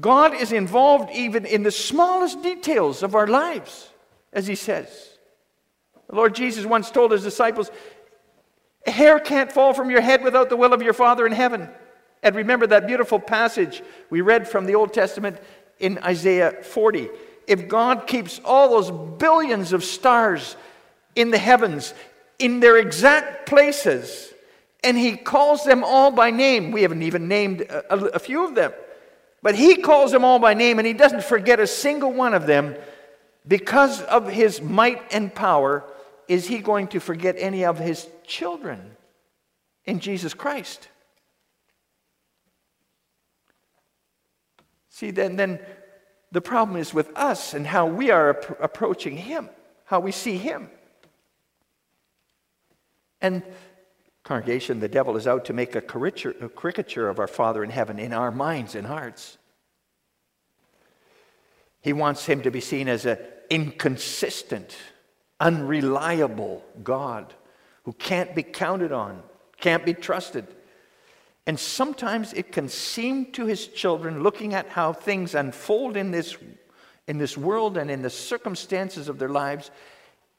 God 0.00 0.34
is 0.34 0.52
involved 0.52 1.10
even 1.12 1.44
in 1.44 1.62
the 1.62 1.70
smallest 1.70 2.42
details 2.42 3.02
of 3.02 3.14
our 3.14 3.26
lives, 3.26 3.90
as 4.32 4.46
he 4.46 4.54
says. 4.54 5.18
The 6.08 6.16
Lord 6.16 6.34
Jesus 6.34 6.64
once 6.64 6.90
told 6.90 7.12
his 7.12 7.22
disciples, 7.22 7.70
A 8.86 8.90
hair 8.90 9.18
can't 9.18 9.52
fall 9.52 9.74
from 9.74 9.90
your 9.90 10.00
head 10.00 10.22
without 10.22 10.48
the 10.48 10.56
will 10.56 10.72
of 10.72 10.82
your 10.82 10.92
Father 10.92 11.26
in 11.26 11.32
heaven. 11.32 11.68
And 12.22 12.36
remember 12.36 12.66
that 12.68 12.86
beautiful 12.86 13.18
passage 13.18 13.82
we 14.08 14.20
read 14.20 14.46
from 14.46 14.66
the 14.66 14.76
Old 14.76 14.92
Testament 14.92 15.38
in 15.78 15.98
Isaiah 15.98 16.52
40. 16.62 17.08
If 17.46 17.68
God 17.68 18.06
keeps 18.06 18.40
all 18.44 18.70
those 18.70 18.90
billions 19.18 19.72
of 19.72 19.82
stars 19.82 20.56
in 21.16 21.30
the 21.30 21.38
heavens 21.38 21.92
in 22.38 22.60
their 22.60 22.78
exact 22.78 23.46
places, 23.46 24.31
and 24.82 24.96
He 24.96 25.16
calls 25.16 25.64
them 25.64 25.84
all 25.84 26.10
by 26.10 26.30
name, 26.30 26.72
we 26.72 26.82
haven't 26.82 27.02
even 27.02 27.28
named 27.28 27.62
a, 27.62 28.14
a, 28.14 28.18
few 28.18 28.46
of 28.46 28.54
them, 28.54 28.72
but 29.42 29.54
He 29.54 29.76
calls 29.76 30.12
them 30.12 30.24
all 30.24 30.38
by 30.38 30.54
name, 30.54 30.78
and 30.78 30.86
He 30.86 30.92
doesn't 30.92 31.24
forget 31.24 31.60
a 31.60 31.66
single 31.66 32.12
one 32.12 32.34
of 32.34 32.46
them 32.46 32.74
because 33.46 34.02
of 34.02 34.28
His 34.28 34.60
might 34.60 35.14
and 35.14 35.34
power. 35.34 35.84
Is 36.28 36.46
He 36.46 36.58
going 36.58 36.88
to 36.88 37.00
forget 37.00 37.36
any 37.38 37.64
of 37.64 37.78
His 37.78 38.08
children 38.26 38.96
in 39.84 40.00
Jesus 40.00 40.34
Christ? 40.34 40.88
See, 44.90 45.10
then, 45.10 45.36
then 45.36 45.58
the 46.32 46.40
problem 46.40 46.76
is 46.76 46.94
with 46.94 47.10
us 47.16 47.54
and 47.54 47.66
how 47.66 47.86
we 47.86 48.10
are 48.10 48.30
ap- 48.30 48.62
approaching 48.62 49.16
Him, 49.16 49.48
how 49.84 50.00
we 50.00 50.12
see 50.12 50.36
Him. 50.36 50.70
And, 53.20 53.42
congregation, 54.32 54.80
the 54.80 54.88
devil 54.88 55.18
is 55.18 55.26
out 55.26 55.44
to 55.44 55.52
make 55.52 55.74
a 55.74 55.82
caricature, 55.82 57.08
of 57.10 57.18
our 57.18 57.26
Father 57.26 57.62
in 57.62 57.68
heaven 57.68 57.98
in 57.98 58.14
our 58.14 58.30
minds 58.30 58.74
and 58.74 58.86
hearts. 58.86 59.36
He 61.82 61.92
wants 61.92 62.24
Him 62.24 62.40
to 62.42 62.50
be 62.50 62.62
seen 62.62 62.88
as 62.88 63.04
an 63.04 63.18
inconsistent, 63.50 64.74
unreliable 65.38 66.64
God 66.82 67.34
who 67.82 67.92
can't 67.92 68.34
be 68.34 68.42
counted 68.42 68.90
on, 68.90 69.22
can't 69.60 69.84
be 69.84 69.92
trusted. 69.92 70.46
And 71.46 71.60
sometimes 71.60 72.32
it 72.32 72.52
can 72.52 72.70
seem 72.70 73.32
to 73.32 73.44
his 73.44 73.66
children, 73.66 74.22
looking 74.22 74.54
at 74.54 74.68
how 74.68 74.94
things 74.94 75.34
unfold 75.34 75.94
in 75.94 76.10
this, 76.10 76.38
in 77.06 77.18
this 77.18 77.36
world 77.36 77.76
and 77.76 77.90
in 77.90 78.00
the 78.00 78.08
circumstances 78.08 79.10
of 79.10 79.18
their 79.18 79.28
lives, 79.28 79.70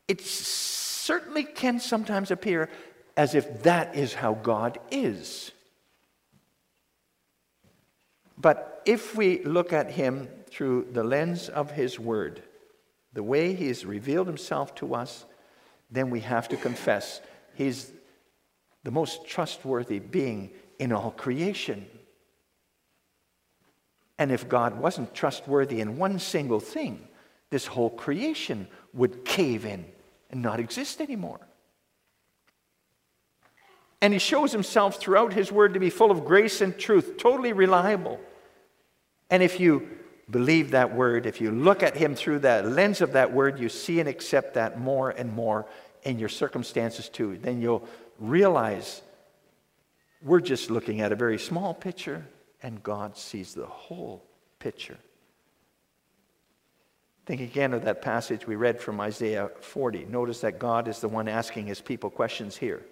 it 0.08 0.20
certainly 0.22 1.44
can 1.44 1.80
sometimes 1.80 2.32
appear 2.32 2.70
as 3.16 3.36
if 3.36 3.64
that 3.64 3.96
is 3.96 4.14
how 4.14 4.34
God 4.34 4.80
is. 4.92 5.52
But 8.38 8.82
if 8.86 9.16
we 9.16 9.44
look 9.44 9.72
at 9.72 9.92
him 9.92 10.28
through 10.48 10.88
the 10.92 11.04
lens 11.04 11.50
of 11.50 11.72
his 11.72 12.00
word, 12.00 12.42
the 13.14 13.24
way 13.24 13.54
he 13.54 13.68
has 13.68 13.86
revealed 13.86 14.28
himself 14.28 14.74
to 14.76 14.96
us, 14.96 15.26
then 15.92 16.10
we 16.10 16.22
have 16.22 16.48
to 16.50 16.58
confess 16.58 17.22
he's 17.54 17.92
the 18.84 18.92
most 18.92 19.26
trustworthy 19.26 20.00
being 20.00 20.52
in 20.80 20.92
all 20.92 21.12
creation. 21.12 21.86
And 24.18 24.32
if 24.32 24.50
God 24.50 24.80
wasn't 24.80 25.14
trustworthy 25.14 25.80
in 25.80 25.98
one 25.98 26.20
single 26.20 26.60
thing, 26.60 27.08
this 27.50 27.68
whole 27.68 27.90
creation 27.90 28.68
would 28.94 29.24
cave 29.24 29.66
in 29.66 29.86
and 30.32 30.42
not 30.42 30.60
exist 30.60 31.00
anymore. 31.00 31.40
And 34.04 34.12
he 34.12 34.20
shows 34.20 34.52
himself 34.52 34.98
throughout 34.98 35.32
his 35.32 35.50
word 35.50 35.76
to 35.76 35.80
be 35.80 35.90
full 35.90 36.12
of 36.12 36.26
grace 36.26 36.60
and 36.60 36.78
truth, 36.78 37.16
totally 37.18 37.54
reliable. 37.54 38.20
And 39.30 39.42
if 39.42 39.62
you 39.62 39.88
believe 40.30 40.72
that 40.72 40.94
word, 40.94 41.26
if 41.26 41.40
you 41.40 41.52
look 41.52 41.82
at 41.84 41.96
him 41.96 42.14
through 42.14 42.40
the 42.40 42.64
lens 42.64 43.00
of 43.00 43.14
that 43.14 43.32
word, 43.32 43.60
you 43.60 43.70
see 43.70 44.02
and 44.02 44.10
accept 44.10 44.56
that 44.56 44.78
more 44.78 45.12
and 45.12 45.32
more 45.32 45.68
in 46.04 46.20
your 46.20 46.28
circumstances 46.28 47.08
too. 47.08 47.38
Then 47.38 47.62
you'll 47.62 47.88
realize 48.20 49.02
we're 50.22 50.42
just 50.42 50.70
looking 50.70 51.00
at 51.00 51.14
a 51.14 51.16
very 51.16 51.40
small 51.40 51.74
picture, 51.74 52.28
and 52.62 52.84
God 52.84 53.16
sees 53.16 53.54
the 53.54 53.68
whole 53.68 54.22
picture. 54.60 54.98
Think 57.26 57.40
again 57.40 57.72
of 57.74 57.86
that 57.86 58.02
passage 58.02 58.46
we 58.46 58.58
read 58.58 58.82
from 58.82 59.00
Isaiah 59.00 59.50
40. 59.62 60.08
Notice 60.10 60.42
that 60.42 60.60
God 60.60 60.90
is 60.90 61.00
the 61.00 61.08
one 61.08 61.30
asking 61.30 61.68
his 61.68 61.80
people 61.80 62.10
questions 62.10 62.58
here. 62.58 62.84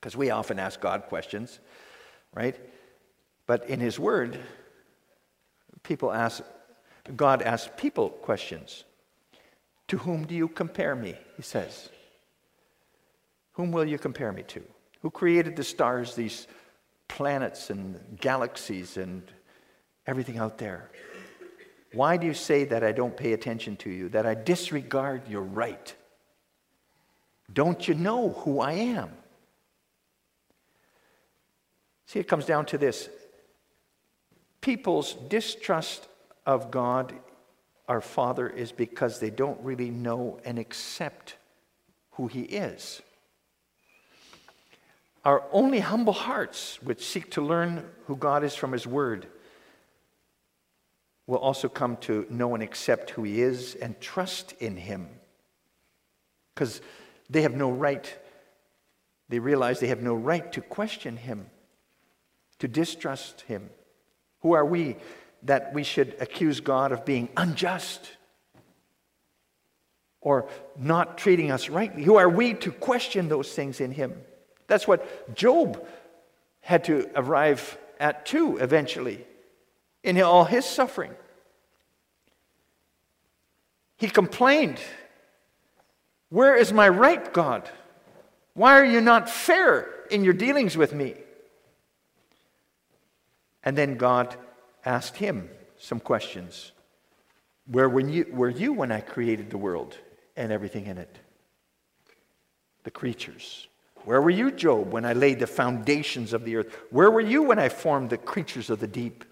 Because 0.00 0.16
we 0.16 0.30
often 0.30 0.58
ask 0.58 0.80
God 0.80 1.04
questions, 1.04 1.60
right? 2.32 2.56
But 3.46 3.68
in 3.68 3.80
his 3.80 3.98
word, 3.98 4.40
people 5.82 6.10
ask, 6.10 6.42
God 7.16 7.42
asks 7.42 7.70
people 7.76 8.08
questions. 8.08 8.84
To 9.88 9.98
whom 9.98 10.24
do 10.24 10.34
you 10.34 10.48
compare 10.48 10.94
me? 10.94 11.16
He 11.36 11.42
says. 11.42 11.90
Whom 13.52 13.72
will 13.72 13.84
you 13.84 13.98
compare 13.98 14.32
me 14.32 14.42
to? 14.44 14.62
Who 15.02 15.10
created 15.10 15.56
the 15.56 15.64
stars, 15.64 16.14
these 16.14 16.46
planets 17.08 17.70
and 17.70 17.98
galaxies 18.20 18.96
and 18.96 19.22
everything 20.06 20.38
out 20.38 20.58
there? 20.58 20.90
Why 21.92 22.16
do 22.16 22.26
you 22.26 22.34
say 22.34 22.64
that 22.64 22.84
I 22.84 22.92
don't 22.92 23.16
pay 23.16 23.32
attention 23.32 23.76
to 23.78 23.90
you, 23.90 24.08
that 24.10 24.24
I 24.24 24.34
disregard 24.34 25.28
your 25.28 25.42
right? 25.42 25.94
Don't 27.52 27.86
you 27.88 27.94
know 27.94 28.30
who 28.30 28.60
I 28.60 28.72
am? 28.72 29.10
See, 32.10 32.18
it 32.18 32.26
comes 32.26 32.44
down 32.44 32.66
to 32.66 32.76
this 32.76 33.08
people's 34.60 35.14
distrust 35.28 36.08
of 36.44 36.72
God, 36.72 37.14
our 37.86 38.00
Father, 38.00 38.48
is 38.48 38.72
because 38.72 39.20
they 39.20 39.30
don't 39.30 39.62
really 39.62 39.90
know 39.90 40.40
and 40.44 40.58
accept 40.58 41.36
who 42.14 42.26
He 42.26 42.40
is. 42.40 43.00
Our 45.24 45.44
only 45.52 45.78
humble 45.78 46.12
hearts, 46.12 46.82
which 46.82 47.06
seek 47.06 47.30
to 47.32 47.42
learn 47.42 47.88
who 48.06 48.16
God 48.16 48.42
is 48.42 48.56
from 48.56 48.72
His 48.72 48.88
Word, 48.88 49.28
will 51.28 51.38
also 51.38 51.68
come 51.68 51.96
to 51.98 52.26
know 52.28 52.54
and 52.54 52.62
accept 52.64 53.10
who 53.10 53.22
He 53.22 53.40
is 53.40 53.76
and 53.76 54.00
trust 54.00 54.52
in 54.58 54.76
Him. 54.76 55.08
Because 56.56 56.80
they 57.28 57.42
have 57.42 57.54
no 57.54 57.70
right, 57.70 58.12
they 59.28 59.38
realize 59.38 59.78
they 59.78 59.86
have 59.86 60.02
no 60.02 60.14
right 60.16 60.52
to 60.54 60.60
question 60.60 61.16
Him, 61.16 61.46
to 62.60 62.68
distrust 62.68 63.42
Him. 63.42 63.68
Who 64.40 64.52
are 64.52 64.64
we 64.64 64.96
that 65.42 65.74
we 65.74 65.82
should 65.82 66.16
accuse 66.20 66.60
God 66.60 66.92
of 66.92 67.04
being 67.04 67.28
unjust 67.36 68.10
or 70.20 70.48
not 70.78 71.18
treating 71.18 71.50
us 71.50 71.68
rightly? 71.68 72.02
Who 72.04 72.16
are 72.16 72.28
we 72.28 72.54
to 72.54 72.70
question 72.70 73.28
those 73.28 73.52
things 73.52 73.80
in 73.80 73.92
Him? 73.92 74.14
That's 74.66 74.86
what 74.86 75.34
Job 75.34 75.84
had 76.60 76.84
to 76.84 77.10
arrive 77.16 77.78
at 77.98 78.24
too, 78.24 78.58
eventually, 78.58 79.26
in 80.02 80.20
all 80.20 80.44
his 80.44 80.64
suffering. 80.64 81.12
He 83.96 84.08
complained, 84.08 84.80
Where 86.28 86.54
is 86.56 86.72
my 86.72 86.88
right, 86.88 87.32
God? 87.32 87.68
Why 88.54 88.78
are 88.78 88.84
you 88.84 89.00
not 89.00 89.28
fair 89.28 89.88
in 90.10 90.24
your 90.24 90.32
dealings 90.32 90.76
with 90.76 90.94
me? 90.94 91.14
And 93.64 93.76
then 93.76 93.96
God 93.96 94.36
asked 94.84 95.16
him 95.16 95.48
some 95.78 96.00
questions. 96.00 96.72
Where 97.66 97.88
were 97.88 98.00
you, 98.00 98.26
were 98.32 98.48
you 98.50 98.72
when 98.72 98.90
I 98.90 99.00
created 99.00 99.50
the 99.50 99.58
world 99.58 99.96
and 100.36 100.50
everything 100.50 100.86
in 100.86 100.98
it? 100.98 101.18
The 102.84 102.90
creatures. 102.90 103.68
Where 104.04 104.22
were 104.22 104.30
you, 104.30 104.50
Job, 104.50 104.92
when 104.92 105.04
I 105.04 105.12
laid 105.12 105.38
the 105.38 105.46
foundations 105.46 106.32
of 106.32 106.44
the 106.44 106.56
earth? 106.56 106.74
Where 106.90 107.10
were 107.10 107.20
you 107.20 107.42
when 107.42 107.58
I 107.58 107.68
formed 107.68 108.10
the 108.10 108.16
creatures 108.16 108.70
of 108.70 108.80
the 108.80 108.86
deep? 108.86 109.24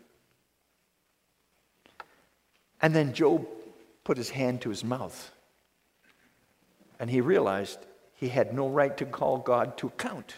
And 2.83 2.95
then 2.95 3.15
Job 3.15 3.47
put 4.05 4.19
his 4.19 4.31
hand 4.31 4.61
to 4.63 4.69
his 4.69 4.85
mouth 4.85 5.33
and 6.99 7.11
he 7.11 7.21
realized 7.21 7.79
he 8.15 8.29
had 8.29 8.53
no 8.53 8.69
right 8.69 8.97
to 8.97 9.07
call 9.07 9.39
God 9.39 9.77
to 9.79 9.87
account. 9.87 10.35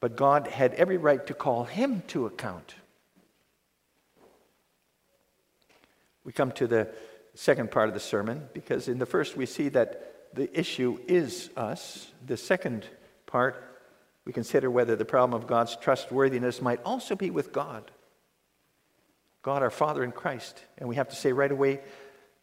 But 0.00 0.16
God 0.16 0.46
had 0.46 0.74
every 0.74 0.96
right 0.96 1.24
to 1.26 1.34
call 1.34 1.64
him 1.64 2.02
to 2.08 2.26
account. 2.26 2.74
We 6.24 6.32
come 6.32 6.52
to 6.52 6.66
the 6.66 6.88
second 7.34 7.70
part 7.70 7.88
of 7.88 7.94
the 7.94 8.00
sermon 8.00 8.48
because 8.52 8.88
in 8.88 8.98
the 8.98 9.06
first 9.06 9.36
we 9.36 9.46
see 9.46 9.70
that 9.70 10.34
the 10.34 10.58
issue 10.58 10.98
is 11.06 11.50
us. 11.56 12.10
The 12.26 12.36
second 12.36 12.84
part, 13.26 13.64
we 14.24 14.32
consider 14.32 14.70
whether 14.70 14.94
the 14.94 15.04
problem 15.04 15.40
of 15.40 15.46
God's 15.46 15.76
trustworthiness 15.76 16.60
might 16.60 16.80
also 16.84 17.16
be 17.16 17.30
with 17.30 17.52
God. 17.52 17.90
God, 19.42 19.62
our 19.62 19.70
Father 19.70 20.04
in 20.04 20.12
Christ. 20.12 20.62
And 20.76 20.88
we 20.88 20.96
have 20.96 21.08
to 21.08 21.16
say 21.16 21.32
right 21.32 21.50
away, 21.50 21.80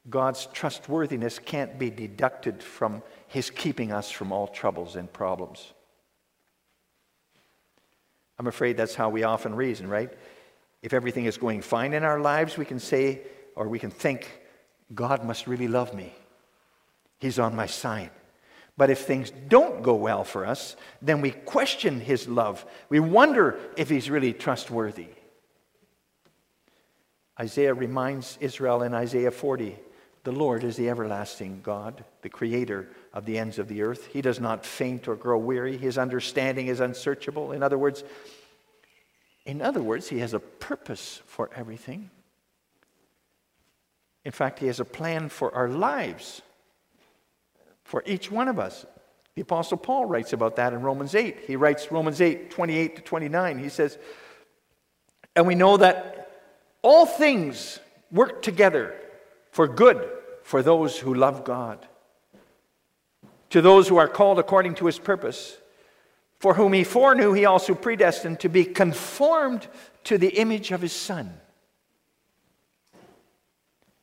God's 0.10 0.48
trustworthiness 0.48 1.40
can't 1.40 1.78
be 1.78 1.90
deducted 1.90 2.64
from 2.64 3.04
His 3.28 3.50
keeping 3.50 3.92
us 3.92 4.10
from 4.10 4.32
all 4.32 4.48
troubles 4.48 4.96
and 4.96 5.12
problems. 5.12 5.74
I'm 8.38 8.48
afraid 8.48 8.78
that's 8.78 8.96
how 8.96 9.10
we 9.10 9.24
often 9.24 9.56
reason, 9.56 9.88
right? 9.88 10.12
If 10.82 10.94
everything 10.94 11.26
is 11.26 11.38
going 11.38 11.62
fine 11.62 11.94
in 11.94 12.04
our 12.04 12.20
lives, 12.20 12.58
we 12.58 12.66
can 12.66 12.80
say 12.80 13.22
or 13.56 13.68
we 13.68 13.80
can 13.80 13.92
think, 13.92 14.42
God 14.94 15.24
must 15.24 15.48
really 15.48 15.68
love 15.68 15.94
me. 15.94 16.14
He's 17.20 17.40
on 17.40 17.56
my 17.56 17.66
side. 17.66 18.12
But 18.78 18.90
if 18.90 19.00
things 19.00 19.32
don't 19.48 19.82
go 19.82 19.96
well 19.96 20.24
for 20.24 20.46
us, 20.46 20.76
then 21.02 21.22
we 21.22 21.32
question 21.32 22.02
His 22.02 22.28
love. 22.28 22.66
We 22.90 23.00
wonder 23.00 23.58
if 23.78 23.90
He's 23.90 24.10
really 24.10 24.34
trustworthy. 24.34 25.08
Isaiah 27.40 27.74
reminds 27.74 28.38
Israel 28.42 28.84
in 28.84 28.94
Isaiah 28.94 29.32
40 29.32 29.78
the 30.26 30.32
Lord 30.32 30.64
is 30.64 30.76
the 30.76 30.90
everlasting 30.90 31.62
God, 31.64 32.04
the 32.24 32.30
creator 32.30 32.90
of 33.14 33.26
the 33.26 33.38
ends 33.38 33.60
of 33.60 33.68
the 33.68 33.84
earth. 33.84 34.08
He 34.08 34.24
does 34.24 34.40
not 34.40 34.66
faint 34.66 35.08
or 35.08 35.16
grow 35.16 35.38
weary. 35.38 35.78
His 35.78 36.00
understanding 36.00 36.66
is 36.66 36.80
unsearchable. 36.80 37.52
In 37.52 37.62
other 37.62 37.78
words, 37.78 38.04
in 39.46 39.62
other 39.62 39.84
words, 39.84 40.10
he 40.10 40.20
has 40.20 40.34
a 40.34 40.40
purpose 40.40 41.22
for 41.28 41.52
everything. 41.56 42.10
In 44.26 44.32
fact, 44.32 44.58
he 44.58 44.66
has 44.66 44.80
a 44.80 44.86
plan 44.86 45.30
for 45.30 45.54
our 45.54 45.70
lives, 45.70 46.42
for 47.84 48.02
each 48.08 48.32
one 48.32 48.48
of 48.48 48.58
us. 48.58 48.84
The 49.36 49.44
Apostle 49.44 49.78
Paul 49.78 50.06
writes 50.06 50.34
about 50.34 50.56
that 50.56 50.74
in 50.74 50.82
Romans 50.82 51.14
8. 51.14 51.42
He 51.46 51.56
writes 51.56 51.92
Romans 51.92 52.20
8, 52.20 52.50
28 52.50 52.96
to 52.96 53.02
29. 53.04 53.60
He 53.60 53.70
says, 53.70 54.00
And 55.36 55.46
we 55.46 55.54
know 55.54 55.78
that 55.78 56.32
all 56.82 57.06
things 57.06 57.80
work 58.12 58.42
together 58.42 58.96
for 59.56 59.70
good 59.70 60.06
for 60.44 60.62
those 60.62 61.00
who 61.00 61.14
love 61.14 61.46
God, 61.46 61.88
to 63.52 63.62
those 63.62 63.88
who 63.88 63.96
are 63.96 64.10
called 64.10 64.38
according 64.38 64.76
to 64.76 64.86
his 64.86 65.00
purpose, 65.00 65.56
for 66.40 66.56
whom 66.56 66.74
he 66.74 66.84
foreknew, 66.84 67.32
he 67.32 67.46
also 67.46 67.74
predestined 67.74 68.42
to 68.42 68.50
be 68.50 68.66
conformed 68.66 69.66
to 70.04 70.18
the 70.18 70.28
image 70.28 70.74
of 70.74 70.82
his 70.82 70.92
Son, 70.92 71.34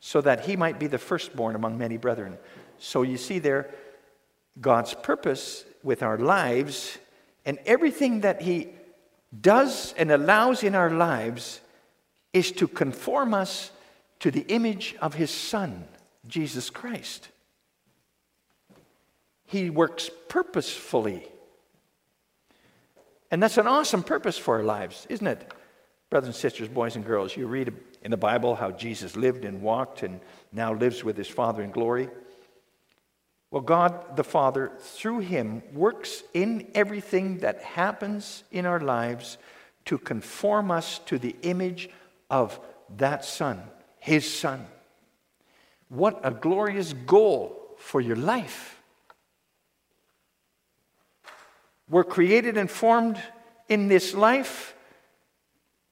so 0.01 0.23
that 0.23 0.47
he 0.47 0.57
might 0.57 0.79
be 0.79 0.87
the 0.87 0.97
firstborn 0.97 1.55
among 1.55 1.77
many 1.77 1.99
brethren. 1.99 2.39
So 2.79 3.03
you 3.03 3.19
see 3.19 3.39
there, 3.39 3.69
God's 4.59 4.95
purpose 4.95 5.67
with 5.83 6.03
our 6.03 6.17
lives 6.17 6.97
and 7.45 7.59
everything 7.67 8.23
that 8.23 8.41
he 8.41 8.71
does 9.39 9.93
and 9.99 10.11
allows 10.11 10.63
in 10.63 10.75
our 10.75 10.91
lives 10.91 11.61
is 12.33 12.53
to 12.53 12.67
conform 12.67 13.35
us 13.35 13.71
to 14.23 14.31
the 14.31 14.47
image 14.49 14.97
of 15.01 15.15
his 15.15 15.31
Son. 15.31 15.85
Jesus 16.27 16.71
Christ. 16.71 17.29
He 19.45 19.69
works 19.71 20.09
purposefully. 20.29 21.27
And 23.31 23.43
that's 23.43 23.59
an 23.59 23.67
awesome 23.67 24.03
purpose 24.03 24.39
for 24.39 24.57
our 24.57 24.63
lives, 24.63 25.07
isn't 25.11 25.27
it? 25.27 25.53
Brothers 26.11 26.29
and 26.29 26.37
sisters, 26.37 26.69
boys 26.69 26.95
and 26.95 27.05
girls, 27.05 27.37
you 27.37 27.47
read 27.47 27.73
in 28.03 28.11
the 28.11 28.17
Bible 28.17 28.55
how 28.55 28.71
Jesus 28.71 29.17
lived 29.17 29.45
and 29.45 29.63
walked 29.63 30.03
and 30.03 30.21
now 30.53 30.73
lives 30.73 31.03
with 31.03 31.17
his 31.17 31.29
Father 31.29 31.63
in 31.63 31.71
glory. 31.71 32.09
Well, 33.51 33.63
God 33.63 34.17
the 34.17 34.25
Father, 34.25 34.71
through 34.79 35.21
him, 35.21 35.63
works 35.73 36.23
in 36.33 36.71
everything 36.75 37.39
that 37.39 37.63
happens 37.63 38.45
in 38.53 38.67
our 38.67 38.81
lives 38.81 39.37
to 39.87 39.99
conform 39.99 40.71
us 40.71 41.01
to 41.07 41.19
the 41.19 41.35
image 41.43 41.91
of 42.31 42.61
that 42.97 43.25
Son, 43.25 43.63
his 44.03 44.29
Son. 44.29 44.67
What 45.89 46.21
a 46.25 46.33
glorious 46.33 46.93
goal 46.93 47.57
for 47.79 48.01
your 48.01 48.17
life. 48.17 48.83
We're 51.89 52.03
created 52.03 52.57
and 52.57 52.69
formed 52.69 53.23
in 53.69 53.87
this 53.87 54.13
life, 54.13 54.75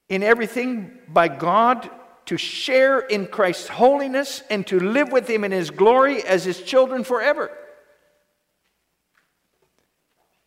in 0.09 0.23
everything 0.23 0.91
by 1.07 1.29
God 1.29 1.89
to 2.25 2.35
share 2.35 2.99
in 2.99 3.27
Christ's 3.27 3.69
holiness 3.69 4.43
and 4.49 4.67
to 4.67 4.77
live 4.77 5.13
with 5.13 5.29
Him 5.29 5.45
in 5.45 5.53
His 5.53 5.71
glory 5.71 6.21
as 6.21 6.43
His 6.43 6.61
children 6.61 7.05
forever. 7.05 7.49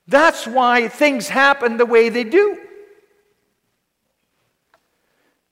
That's 0.06 0.46
why 0.46 0.88
things 0.88 1.28
happen 1.28 1.78
the 1.78 1.86
way 1.86 2.10
they 2.10 2.24
do. 2.24 2.63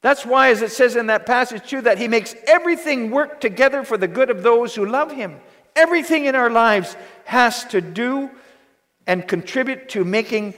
That's 0.03 0.27
why, 0.27 0.51
as 0.51 0.63
it 0.63 0.73
says 0.73 0.97
in 0.97 1.07
that 1.07 1.27
passage 1.27 1.69
too, 1.69 1.81
that 1.83 1.97
He 1.97 2.09
makes 2.09 2.35
everything 2.47 3.11
work 3.11 3.41
together 3.41 3.85
for 3.85 3.97
the 3.97 4.09
good 4.09 4.31
of 4.31 4.43
those 4.43 4.75
who 4.75 4.85
love 4.85 5.13
Him. 5.13 5.41
Everything 5.75 6.27
in 6.27 6.35
our 6.35 6.51
lives 6.51 6.97
has 7.25 7.65
to 7.67 7.81
do 7.81 8.31
and 9.07 9.27
contribute 9.27 9.89
to 9.91 10.05
making 10.05 10.55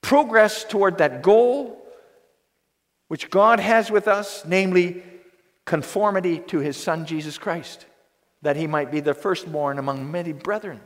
progress 0.00 0.64
toward 0.64 0.98
that 0.98 1.22
goal 1.22 1.82
which 3.08 3.30
God 3.30 3.60
has 3.60 3.90
with 3.90 4.08
us, 4.08 4.44
namely 4.46 5.02
conformity 5.64 6.38
to 6.38 6.58
His 6.58 6.76
Son 6.76 7.06
Jesus 7.06 7.38
Christ, 7.38 7.86
that 8.42 8.56
He 8.56 8.66
might 8.66 8.90
be 8.90 9.00
the 9.00 9.14
firstborn 9.14 9.78
among 9.78 10.10
many 10.10 10.32
brethren. 10.32 10.80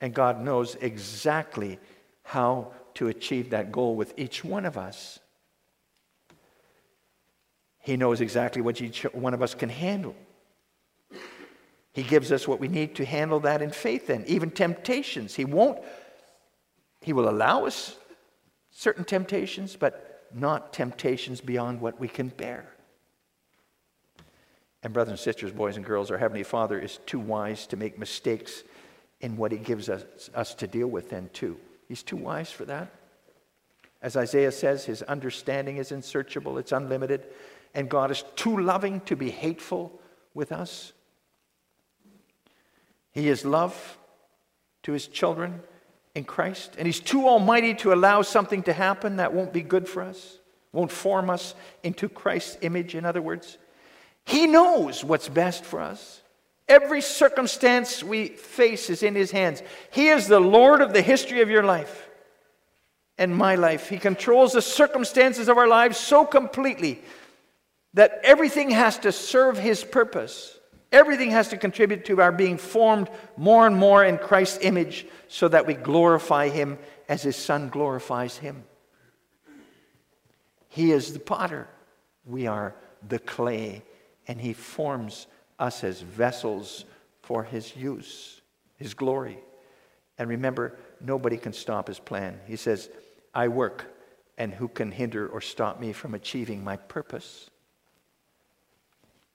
And 0.00 0.14
God 0.14 0.40
knows 0.40 0.76
exactly 0.76 1.78
how 2.22 2.72
to 2.94 3.08
achieve 3.08 3.50
that 3.50 3.72
goal 3.72 3.96
with 3.96 4.14
each 4.18 4.44
one 4.44 4.64
of 4.64 4.76
us. 4.76 5.18
He 7.80 7.96
knows 7.96 8.20
exactly 8.20 8.62
what 8.62 8.80
each 8.80 9.02
one 9.12 9.34
of 9.34 9.42
us 9.42 9.54
can 9.54 9.68
handle. 9.68 10.14
He 11.92 12.02
gives 12.02 12.32
us 12.32 12.48
what 12.48 12.60
we 12.60 12.68
need 12.68 12.94
to 12.96 13.04
handle 13.04 13.40
that 13.40 13.60
in 13.60 13.70
faith, 13.70 14.08
and 14.08 14.26
even 14.26 14.50
temptations. 14.50 15.34
He 15.34 15.44
won't, 15.44 15.78
He 17.00 17.12
will 17.12 17.28
allow 17.28 17.66
us 17.66 17.96
certain 18.70 19.04
temptations, 19.04 19.76
but 19.76 20.28
not 20.34 20.72
temptations 20.72 21.40
beyond 21.40 21.80
what 21.80 22.00
we 22.00 22.08
can 22.08 22.28
bear. 22.28 22.66
And, 24.82 24.92
brothers 24.92 25.10
and 25.10 25.20
sisters, 25.20 25.52
boys 25.52 25.76
and 25.76 25.84
girls, 25.84 26.10
our 26.10 26.18
Heavenly 26.18 26.42
Father 26.42 26.78
is 26.78 26.98
too 27.04 27.20
wise 27.20 27.66
to 27.68 27.76
make 27.76 27.98
mistakes 27.98 28.62
in 29.20 29.36
what 29.36 29.52
He 29.52 29.58
gives 29.58 29.88
us, 29.88 30.30
us 30.34 30.54
to 30.54 30.66
deal 30.66 30.88
with, 30.88 31.10
then, 31.10 31.30
too. 31.32 31.56
He's 31.92 32.02
too 32.02 32.16
wise 32.16 32.50
for 32.50 32.64
that. 32.64 32.90
As 34.00 34.16
Isaiah 34.16 34.50
says, 34.50 34.86
his 34.86 35.02
understanding 35.02 35.76
is 35.76 35.92
unsearchable, 35.92 36.56
it's 36.56 36.72
unlimited, 36.72 37.26
and 37.74 37.86
God 37.86 38.10
is 38.10 38.24
too 38.34 38.56
loving 38.56 39.02
to 39.02 39.14
be 39.14 39.28
hateful 39.28 40.00
with 40.32 40.52
us. 40.52 40.94
He 43.10 43.28
is 43.28 43.44
love 43.44 43.98
to 44.84 44.92
his 44.92 45.06
children 45.06 45.60
in 46.14 46.24
Christ, 46.24 46.76
and 46.78 46.86
he's 46.86 46.98
too 46.98 47.28
almighty 47.28 47.74
to 47.74 47.92
allow 47.92 48.22
something 48.22 48.62
to 48.62 48.72
happen 48.72 49.16
that 49.16 49.34
won't 49.34 49.52
be 49.52 49.60
good 49.60 49.86
for 49.86 50.00
us, 50.00 50.38
won't 50.72 50.90
form 50.90 51.28
us 51.28 51.54
into 51.82 52.08
Christ's 52.08 52.56
image, 52.62 52.94
in 52.94 53.04
other 53.04 53.20
words. 53.20 53.58
He 54.24 54.46
knows 54.46 55.04
what's 55.04 55.28
best 55.28 55.62
for 55.62 55.82
us. 55.82 56.21
Every 56.68 57.00
circumstance 57.00 58.02
we 58.02 58.28
face 58.28 58.88
is 58.88 59.02
in 59.02 59.14
His 59.14 59.30
hands. 59.30 59.62
He 59.90 60.08
is 60.08 60.26
the 60.26 60.40
Lord 60.40 60.80
of 60.80 60.92
the 60.92 61.02
history 61.02 61.40
of 61.40 61.50
your 61.50 61.64
life 61.64 62.08
and 63.18 63.36
my 63.36 63.56
life. 63.56 63.88
He 63.88 63.98
controls 63.98 64.52
the 64.52 64.62
circumstances 64.62 65.48
of 65.48 65.58
our 65.58 65.68
lives 65.68 65.98
so 65.98 66.24
completely 66.24 67.02
that 67.94 68.20
everything 68.24 68.70
has 68.70 68.98
to 68.98 69.12
serve 69.12 69.58
His 69.58 69.84
purpose. 69.84 70.58
Everything 70.90 71.30
has 71.30 71.48
to 71.48 71.56
contribute 71.56 72.04
to 72.06 72.20
our 72.20 72.32
being 72.32 72.58
formed 72.58 73.08
more 73.36 73.66
and 73.66 73.76
more 73.76 74.04
in 74.04 74.18
Christ's 74.18 74.58
image 74.62 75.06
so 75.28 75.48
that 75.48 75.66
we 75.66 75.74
glorify 75.74 76.48
Him 76.48 76.78
as 77.08 77.22
His 77.22 77.36
Son 77.36 77.68
glorifies 77.68 78.36
Him. 78.36 78.64
He 80.68 80.90
is 80.90 81.12
the 81.12 81.18
potter, 81.18 81.68
we 82.24 82.46
are 82.46 82.74
the 83.06 83.18
clay, 83.18 83.82
and 84.26 84.40
He 84.40 84.52
forms 84.52 85.26
us 85.62 85.84
as 85.84 86.00
vessels 86.00 86.84
for 87.22 87.44
His 87.44 87.76
use, 87.76 88.40
His 88.76 88.94
glory. 88.94 89.38
And 90.18 90.28
remember, 90.28 90.76
nobody 91.00 91.36
can 91.36 91.52
stop 91.52 91.86
His 91.86 92.00
plan. 92.00 92.40
He 92.46 92.56
says, 92.56 92.90
I 93.32 93.48
work, 93.48 93.86
and 94.36 94.52
who 94.52 94.66
can 94.68 94.90
hinder 94.90 95.26
or 95.28 95.40
stop 95.40 95.80
me 95.80 95.92
from 95.92 96.14
achieving 96.14 96.64
my 96.64 96.76
purpose? 96.76 97.48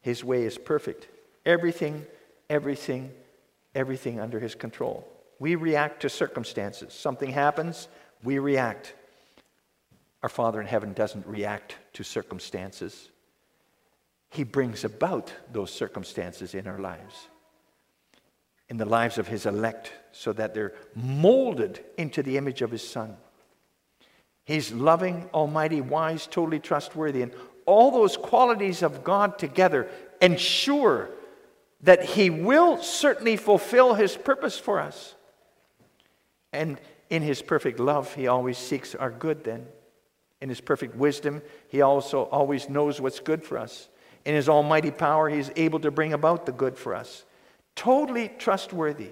His 0.02 0.24
way 0.24 0.44
is 0.44 0.58
perfect. 0.58 1.08
Everything, 1.46 2.06
everything, 2.50 3.10
everything 3.74 4.20
under 4.20 4.40
His 4.40 4.54
control. 4.54 5.08
We 5.40 5.56
react 5.56 6.02
to 6.02 6.10
circumstances. 6.10 6.94
Something 6.94 7.32
happens, 7.32 7.88
we 8.22 8.38
react. 8.38 8.94
Our 10.24 10.30
Father 10.30 10.60
in 10.60 10.68
heaven 10.68 10.92
doesn't 10.94 11.26
react 11.26 11.76
to 11.94 12.04
circumstances, 12.04 13.10
He 14.30 14.44
brings 14.44 14.84
about 14.84 15.34
those 15.52 15.72
circumstances 15.72 16.54
in 16.54 16.68
our 16.68 16.80
lives, 16.80 17.28
in 18.70 18.78
the 18.78 18.86
lives 18.86 19.18
of 19.18 19.28
His 19.28 19.46
elect, 19.46 19.94
so 20.12 20.34
that 20.34 20.54
they're 20.54 20.74
molded 20.96 21.84
into 21.98 22.22
the 22.22 22.38
image 22.38 22.62
of 22.62 22.72
His 22.72 22.88
Son. 22.88 23.18
He's 24.44 24.72
loving, 24.72 25.30
almighty, 25.34 25.82
wise, 25.82 26.26
totally 26.26 26.60
trustworthy. 26.60 27.22
And 27.22 27.34
all 27.66 27.92
those 27.92 28.16
qualities 28.16 28.82
of 28.82 29.04
God 29.04 29.38
together 29.38 29.90
ensure 30.22 31.10
that 31.82 32.04
He 32.04 32.30
will 32.30 32.82
certainly 32.82 33.38
fulfill 33.38 33.94
His 33.94 34.16
purpose 34.16 34.58
for 34.58 34.80
us. 34.80 35.16
And 36.54 36.80
in 37.10 37.22
His 37.22 37.42
perfect 37.42 37.80
love, 37.80 38.14
He 38.14 38.28
always 38.28 38.58
seeks 38.58 38.96
our 38.96 39.12
good 39.12 39.44
then. 39.44 39.68
In 40.42 40.50
His 40.50 40.62
perfect 40.62 40.96
wisdom, 40.96 41.42
He 41.68 41.82
also 41.82 42.24
always 42.24 42.70
knows 42.70 43.02
what's 43.02 43.20
good 43.20 43.44
for 43.44 43.58
us. 43.58 43.90
In 44.26 44.36
His 44.36 44.50
almighty 44.50 44.92
power, 44.92 45.30
He 45.30 45.40
is 45.40 45.52
able 45.56 45.80
to 45.80 45.92
bring 45.92 46.14
about 46.14 46.46
the 46.46 46.52
good 46.52 46.78
for 46.78 46.96
us. 46.96 47.24
Totally 47.76 48.30
trustworthy. 48.38 49.12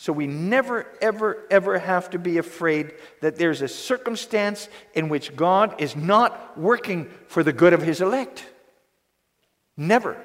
So 0.00 0.12
we 0.12 0.28
never, 0.28 0.86
ever, 1.02 1.44
ever 1.50 1.76
have 1.76 2.10
to 2.10 2.20
be 2.20 2.38
afraid 2.38 2.92
that 3.20 3.34
there's 3.34 3.62
a 3.62 3.68
circumstance 3.68 4.68
in 4.94 5.08
which 5.08 5.34
God 5.34 5.74
is 5.80 5.96
not 5.96 6.56
working 6.56 7.10
for 7.26 7.42
the 7.42 7.52
good 7.52 7.72
of 7.72 7.82
his 7.82 8.00
elect. 8.00 8.46
Never. 9.76 10.16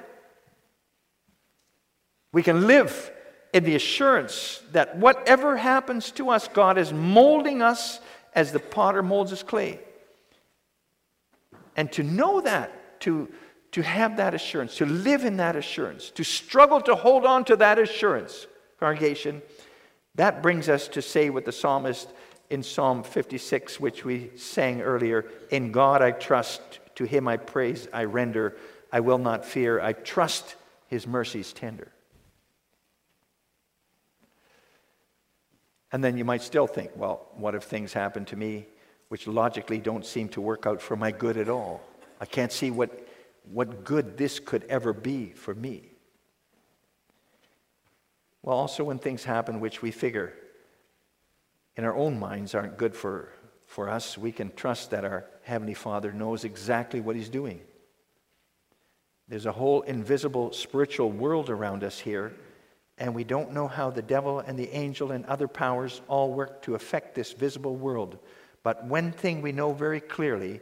We 2.32 2.44
can 2.44 2.68
live 2.68 3.12
in 3.52 3.64
the 3.64 3.74
assurance 3.74 4.62
that 4.74 4.98
whatever 4.98 5.58
happens 5.58 6.12
to 6.12 6.30
us, 6.30 6.48
God 6.48 6.78
is 6.78 6.94
molding 6.94 7.64
us 7.64 8.00
as 8.36 8.52
the 8.52 8.60
potter 8.60 9.02
molds 9.02 9.32
his 9.32 9.42
clay. 9.42 9.80
And 11.76 11.92
to 11.94 12.04
know 12.04 12.42
that, 12.42 13.00
to, 13.02 13.28
to 13.74 13.82
have 13.82 14.18
that 14.18 14.34
assurance, 14.34 14.78
to 14.78 14.86
live 14.86 15.26
in 15.26 15.38
that 15.38 15.56
assurance, 15.56 16.12
to 16.12 16.24
struggle 16.24 16.80
to 16.82 16.96
hold 16.96 17.26
on 17.26 17.44
to 17.46 17.56
that 17.58 17.80
assurance, 17.80 18.48
congregation, 18.80 19.42
that 20.16 20.42
brings 20.44 20.70
us 20.70 20.88
to 20.90 21.02
say 21.02 21.30
what 21.30 21.44
the 21.44 21.52
psalmist 21.52 22.08
in 22.52 22.62
Psalm 22.62 23.04
56, 23.04 23.80
which 23.80 24.06
we 24.06 24.30
sang 24.36 24.82
earlier 24.82 25.26
In 25.50 25.72
God 25.72 26.04
I 26.04 26.12
trust, 26.12 26.62
to 26.96 27.06
him 27.06 27.28
I 27.28 27.38
praise, 27.38 27.88
I 27.92 28.04
render, 28.04 28.56
I 28.92 29.00
will 29.00 29.18
not 29.18 29.44
fear, 29.44 29.82
I 29.82 29.94
trust 29.94 30.56
his 30.88 31.08
mercies 31.08 31.52
tender. 31.52 31.92
And 35.92 36.04
then 36.04 36.16
you 36.16 36.26
might 36.26 36.44
still 36.44 36.68
think, 36.68 36.92
well, 36.96 37.28
what 37.36 37.56
if 37.56 37.64
things 37.64 37.92
happen 37.94 38.26
to 38.26 38.36
me 38.36 38.68
which 39.10 39.28
logically 39.28 39.80
don't 39.80 40.06
seem 40.06 40.30
to 40.30 40.42
work 40.42 40.68
out 40.68 40.80
for 40.82 40.96
my 40.96 41.12
good 41.12 41.38
at 41.38 41.50
all? 41.50 41.82
I 42.22 42.26
can't 42.26 42.52
see 42.52 42.70
what, 42.72 43.03
what 43.52 43.84
good 43.84 44.18
this 44.18 44.40
could 44.40 44.64
ever 44.66 44.94
be 44.94 45.32
for 45.32 45.54
me. 45.54 45.90
Well, 48.42 48.58
also 48.58 48.84
when 48.84 49.00
things 49.00 49.24
happen 49.24 49.60
which 49.60 49.82
we 49.82 49.92
figure 49.92 50.34
in 51.76 51.86
our 51.86 51.96
own 51.96 52.20
minds 52.20 52.54
aren't 52.54 52.78
good 52.78 52.96
for, 52.96 53.30
for 53.66 53.90
us, 53.90 54.18
we 54.18 54.32
can 54.32 54.52
trust 54.56 54.92
that 54.92 55.06
our 55.06 55.26
Heavenly 55.44 55.74
Father 55.74 56.12
knows 56.12 56.44
exactly 56.44 57.02
what 57.02 57.16
He's 57.16 57.30
doing. 57.30 57.62
There's 59.28 59.46
a 59.46 59.52
whole 59.52 59.82
invisible 59.82 60.52
spiritual 60.52 61.12
world 61.12 61.50
around 61.50 61.84
us 61.84 61.98
here, 61.98 62.34
and 62.98 63.16
we 63.16 63.24
don't 63.24 63.54
know 63.54 63.68
how 63.68 63.90
the 63.90 64.02
devil 64.02 64.40
and 64.40 64.60
the 64.60 64.70
angel 64.70 65.12
and 65.12 65.26
other 65.26 65.48
powers 65.48 66.02
all 66.08 66.32
work 66.32 66.62
to 66.64 66.76
affect 66.76 67.16
this 67.16 67.32
visible 67.32 67.76
world. 67.76 68.20
But 68.62 68.86
one 68.86 69.12
thing 69.12 69.42
we 69.42 69.52
know 69.52 69.74
very 69.74 70.00
clearly 70.00 70.62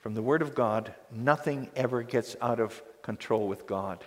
from 0.00 0.14
the 0.14 0.22
Word 0.22 0.42
of 0.42 0.54
God 0.54 0.94
nothing 1.10 1.70
ever 1.76 2.02
gets 2.02 2.34
out 2.40 2.58
of 2.58 2.82
control 3.02 3.48
with 3.48 3.66
God. 3.66 4.04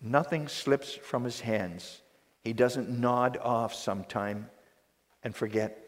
Nothing 0.00 0.48
slips 0.48 0.94
from 0.94 1.24
his 1.24 1.40
hands. 1.40 2.00
He 2.44 2.52
doesn't 2.52 2.90
nod 2.90 3.38
off 3.38 3.74
sometime 3.74 4.50
and 5.22 5.34
forget. 5.34 5.78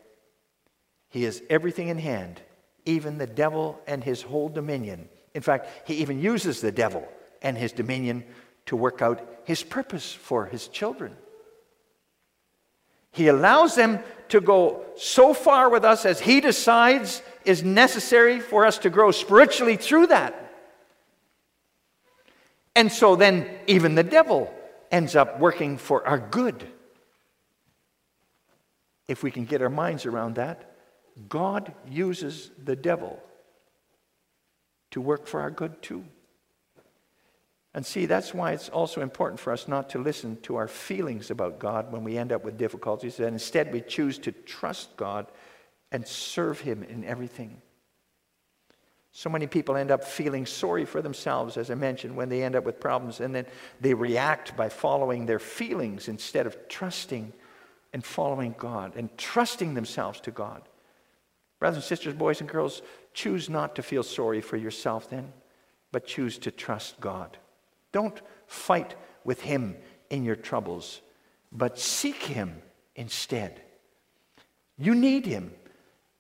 He 1.09 1.25
has 1.25 1.43
everything 1.51 1.89
in 1.89 1.99
hand, 1.99 2.41
even 2.85 3.19
the 3.19 3.27
devil 3.27 3.81
and 3.87 4.03
his 4.03 4.23
whole 4.23 4.49
dominion. 4.49 5.09
In 5.35 5.43
fact, 5.43 5.69
he 5.87 5.95
even 5.95 6.21
uses 6.21 6.61
the 6.61 6.73
devil 6.73 7.07
and 7.43 7.59
his 7.59 7.73
dominion 7.73 8.25
to 8.67 8.77
work 8.77 9.03
out 9.03 9.29
his 9.45 9.63
purpose 9.63 10.13
for 10.13 10.47
his 10.47 10.69
children. 10.69 11.17
He 13.15 13.29
allows 13.29 13.77
them 13.77 14.01
to 14.31 14.41
go 14.41 14.85
so 14.97 15.33
far 15.33 15.71
with 15.71 15.85
us 15.85 16.05
as 16.05 16.21
he 16.21 16.41
decides 16.41 17.23
is 17.45 17.63
necessary 17.63 18.41
for 18.41 18.67
us 18.67 18.79
to 18.79 18.91
grow 18.91 19.13
spiritually 19.13 19.77
through 19.77 20.09
that. 20.09 20.53
And 22.75 22.91
so 22.91 23.15
then, 23.15 23.49
even 23.69 23.95
the 23.95 24.03
devil 24.03 24.53
ends 24.91 25.15
up 25.15 25.39
working 25.39 25.79
for 25.79 26.05
our 26.05 26.19
good. 26.19 26.67
If 29.07 29.23
we 29.23 29.31
can 29.31 29.45
get 29.45 29.63
our 29.63 29.71
minds 29.71 30.07
around 30.07 30.35
that, 30.35 30.75
God 31.29 31.73
uses 31.89 32.51
the 32.65 32.75
devil 32.75 33.23
to 34.91 35.01
work 35.01 35.29
for 35.29 35.41
our 35.41 35.53
good 35.53 35.81
too. 35.83 36.05
And 37.75 37.85
see, 37.85 38.07
that's 38.07 38.33
why 38.33 38.53
it's 38.53 38.69
also 38.69 39.01
important 39.01 39.41
for 39.41 39.53
us 39.53 39.67
not 39.67 39.91
to 39.91 39.99
listen 39.99 40.37
to 40.43 40.55
our 40.57 40.69
feelings 40.69 41.31
about 41.31 41.59
God 41.59 41.91
when 41.91 42.05
we 42.05 42.17
end 42.17 42.31
up 42.31 42.45
with 42.45 42.57
difficulties, 42.57 43.19
and 43.19 43.29
instead 43.29 43.73
we 43.73 43.81
choose 43.81 44.17
to 44.19 44.33
trust 44.33 44.97
God 44.97 45.27
and 45.91 46.07
serve 46.07 46.61
Him 46.61 46.85
in 46.85 47.05
everything. 47.05 47.61
So 49.11 49.29
many 49.29 49.47
people 49.49 49.77
end 49.77 49.91
up 49.91 50.05
feeling 50.05 50.47
sorry 50.47 50.85
for 50.85 51.03
themselves, 51.03 51.57
as 51.57 51.71
I 51.71 51.75
mentioned, 51.75 52.17
when 52.17 52.29
they 52.29 52.43
end 52.45 52.57
up 52.57 52.65
with 52.65 52.81
problems, 52.81 53.21
and 53.21 53.35
then 53.35 53.47
they 53.81 53.95
react 53.95 54.57
by 54.57 54.69
following 54.69 55.27
their 55.27 55.39
feelings 55.41 56.09
instead 56.09 56.47
of 56.47 56.69
trusting 56.69 57.33
and 57.93 58.05
following 58.05 58.55
God 58.57 58.95
and 58.97 59.17
trusting 59.19 59.75
themselves 59.75 60.21
to 60.23 60.31
God. 60.31 60.63
Brothers 61.61 61.77
and 61.77 61.85
sisters, 61.85 62.15
boys 62.15 62.41
and 62.41 62.49
girls, 62.49 62.83
choose 63.15 63.49
not 63.49 63.77
to 63.77 63.83
feel 63.83 64.03
sorry 64.03 64.41
for 64.41 64.57
yourself 64.57 65.11
then, 65.11 65.33
but 65.93 66.07
choose 66.07 66.39
to 66.39 66.51
trust 66.51 67.01
God. 67.01 67.39
Don't 67.95 68.21
fight 68.49 68.97
with 69.23 69.41
Him 69.41 69.77
in 70.11 70.25
your 70.25 70.35
troubles, 70.35 71.01
but 71.53 71.79
seek 71.79 72.25
Him 72.25 72.61
instead. 72.97 73.63
You 74.77 74.97
need 74.97 75.27
Him. 75.27 75.53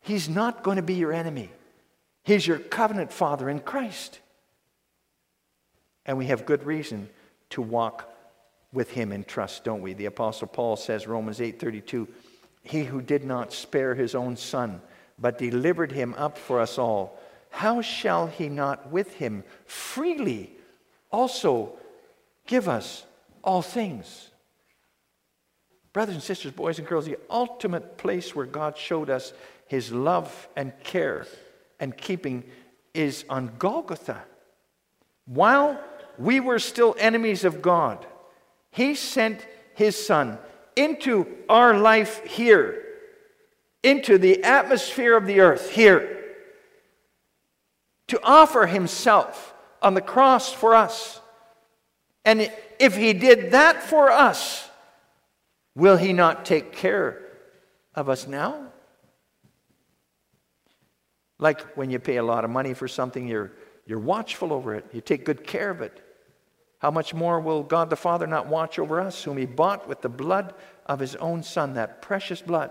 He's 0.00 0.28
not 0.28 0.62
going 0.62 0.76
to 0.76 0.82
be 0.82 0.94
your 0.94 1.12
enemy. 1.12 1.50
He's 2.22 2.46
your 2.46 2.60
covenant 2.60 3.12
father 3.12 3.50
in 3.50 3.58
Christ. 3.58 4.20
And 6.06 6.16
we 6.16 6.26
have 6.26 6.46
good 6.46 6.62
reason 6.62 7.08
to 7.50 7.60
walk 7.60 8.08
with 8.72 8.90
him 8.92 9.10
in 9.10 9.24
trust, 9.24 9.64
don't 9.64 9.82
we? 9.82 9.94
The 9.94 10.06
apostle 10.06 10.46
Paul 10.46 10.76
says 10.76 11.08
Romans 11.08 11.40
8:32, 11.40 12.06
he 12.62 12.84
who 12.84 13.02
did 13.02 13.24
not 13.24 13.52
spare 13.52 13.96
his 13.96 14.14
own 14.14 14.36
son, 14.36 14.80
but 15.18 15.38
delivered 15.38 15.90
him 15.90 16.14
up 16.16 16.38
for 16.38 16.60
us 16.60 16.78
all, 16.78 17.18
how 17.50 17.80
shall 17.80 18.28
he 18.28 18.48
not 18.48 18.90
with 18.92 19.14
him 19.14 19.42
freely 19.66 20.52
also 21.14 21.72
give 22.46 22.68
us 22.68 23.04
all 23.42 23.62
things? 23.62 24.30
Brothers 25.92 26.14
and 26.14 26.24
sisters, 26.24 26.52
boys 26.52 26.78
and 26.78 26.88
girls, 26.88 27.06
the 27.06 27.18
ultimate 27.30 27.96
place 27.96 28.34
where 28.34 28.46
God 28.46 28.76
showed 28.76 29.08
us 29.08 29.32
his 29.66 29.92
love 29.92 30.48
and 30.56 30.72
care 30.82 31.26
and 31.80 31.96
keeping 31.96 32.44
is 32.92 33.24
on 33.28 33.52
Golgotha. 33.58 34.22
While 35.26 35.80
we 36.18 36.40
were 36.40 36.58
still 36.58 36.94
enemies 36.98 37.44
of 37.44 37.62
God, 37.62 38.06
He 38.70 38.94
sent 38.94 39.46
His 39.74 40.06
Son 40.06 40.38
into 40.76 41.26
our 41.48 41.76
life 41.78 42.24
here, 42.24 42.84
into 43.82 44.18
the 44.18 44.42
atmosphere 44.44 45.16
of 45.16 45.26
the 45.26 45.40
earth 45.40 45.70
here, 45.70 46.34
to 48.08 48.20
offer 48.22 48.66
Himself 48.66 49.53
on 49.84 49.94
the 49.94 50.00
cross 50.00 50.52
for 50.52 50.74
us. 50.74 51.20
And 52.24 52.50
if 52.80 52.96
he 52.96 53.12
did 53.12 53.52
that 53.52 53.82
for 53.82 54.10
us, 54.10 54.68
will 55.74 55.98
he 55.98 56.12
not 56.12 56.44
take 56.44 56.72
care 56.72 57.20
of 57.94 58.08
us 58.08 58.26
now? 58.26 58.72
Like 61.38 61.60
when 61.76 61.90
you 61.90 61.98
pay 61.98 62.16
a 62.16 62.22
lot 62.22 62.44
of 62.44 62.50
money 62.50 62.72
for 62.72 62.88
something, 62.88 63.28
you're, 63.28 63.52
you're 63.86 63.98
watchful 63.98 64.52
over 64.52 64.74
it, 64.74 64.86
you 64.92 65.02
take 65.02 65.26
good 65.26 65.46
care 65.46 65.70
of 65.70 65.82
it. 65.82 66.00
How 66.78 66.90
much 66.90 67.12
more 67.14 67.40
will 67.40 67.62
God 67.62 67.90
the 67.90 67.96
Father 67.96 68.26
not 68.26 68.46
watch 68.46 68.78
over 68.78 69.00
us, 69.00 69.22
whom 69.22 69.36
He 69.36 69.46
bought 69.46 69.88
with 69.88 70.00
the 70.00 70.08
blood 70.08 70.54
of 70.86 71.00
His 71.00 71.16
own 71.16 71.42
Son, 71.42 71.74
that 71.74 72.00
precious 72.00 72.40
blood? 72.40 72.70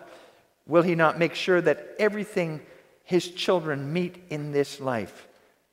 Will 0.66 0.84
He 0.84 0.96
not 0.96 1.20
make 1.20 1.36
sure 1.36 1.62
that 1.62 1.96
everything 2.00 2.62
His 3.04 3.30
children 3.30 3.92
meet 3.94 4.24
in 4.30 4.52
this 4.52 4.80
life 4.80 5.28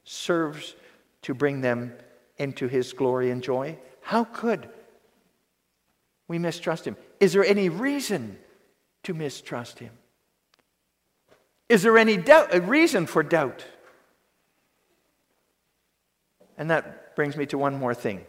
serves 0.04 0.74
to 1.22 1.34
bring 1.34 1.60
them 1.60 1.94
into 2.38 2.68
His 2.68 2.92
glory 2.92 3.30
and 3.30 3.42
joy? 3.42 3.78
How 4.00 4.24
could 4.24 4.68
we 6.28 6.38
mistrust 6.38 6.84
Him? 6.86 6.96
Is 7.18 7.32
there 7.32 7.44
any 7.44 7.68
reason 7.68 8.38
to 9.02 9.14
mistrust 9.14 9.78
Him? 9.78 9.92
Is 11.68 11.82
there 11.82 11.98
any 11.98 12.16
doubt, 12.16 12.54
a 12.54 12.60
reason 12.60 13.06
for 13.06 13.22
doubt? 13.22 13.64
And 16.58 16.70
that 16.70 17.14
brings 17.16 17.36
me 17.36 17.46
to 17.46 17.58
one 17.58 17.78
more 17.78 17.94
thing. 17.94 18.24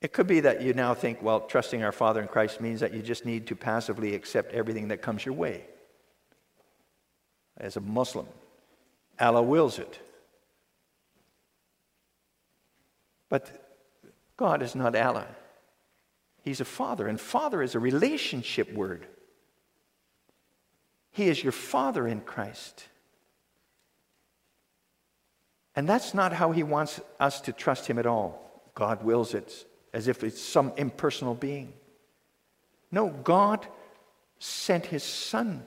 It 0.00 0.12
could 0.12 0.26
be 0.26 0.40
that 0.40 0.62
you 0.62 0.74
now 0.74 0.94
think, 0.94 1.22
well, 1.22 1.40
trusting 1.40 1.82
our 1.82 1.92
Father 1.92 2.22
in 2.22 2.28
Christ 2.28 2.60
means 2.60 2.80
that 2.80 2.94
you 2.94 3.02
just 3.02 3.24
need 3.24 3.48
to 3.48 3.56
passively 3.56 4.14
accept 4.14 4.52
everything 4.54 4.88
that 4.88 5.02
comes 5.02 5.26
your 5.26 5.34
way. 5.34 5.64
As 7.56 7.76
a 7.76 7.80
Muslim, 7.80 8.26
Allah 9.18 9.42
wills 9.42 9.78
it. 9.78 9.98
But 13.28 13.50
God 14.36 14.62
is 14.62 14.74
not 14.74 14.96
Allah. 14.96 15.26
He's 16.42 16.60
a 16.60 16.64
father, 16.64 17.06
and 17.06 17.20
father 17.20 17.62
is 17.62 17.74
a 17.74 17.78
relationship 17.78 18.72
word. 18.72 19.06
He 21.10 21.28
is 21.28 21.42
your 21.42 21.52
father 21.52 22.06
in 22.06 22.20
Christ. 22.20 22.86
And 25.74 25.88
that's 25.88 26.14
not 26.14 26.32
how 26.32 26.52
he 26.52 26.62
wants 26.62 27.00
us 27.20 27.40
to 27.42 27.52
trust 27.52 27.86
him 27.86 27.98
at 27.98 28.06
all. 28.06 28.62
God 28.74 29.04
wills 29.04 29.34
it 29.34 29.66
as 29.92 30.08
if 30.08 30.24
it's 30.24 30.40
some 30.40 30.72
impersonal 30.76 31.34
being. 31.34 31.72
No, 32.90 33.10
God 33.10 33.66
sent 34.38 34.86
his 34.86 35.02
son 35.02 35.64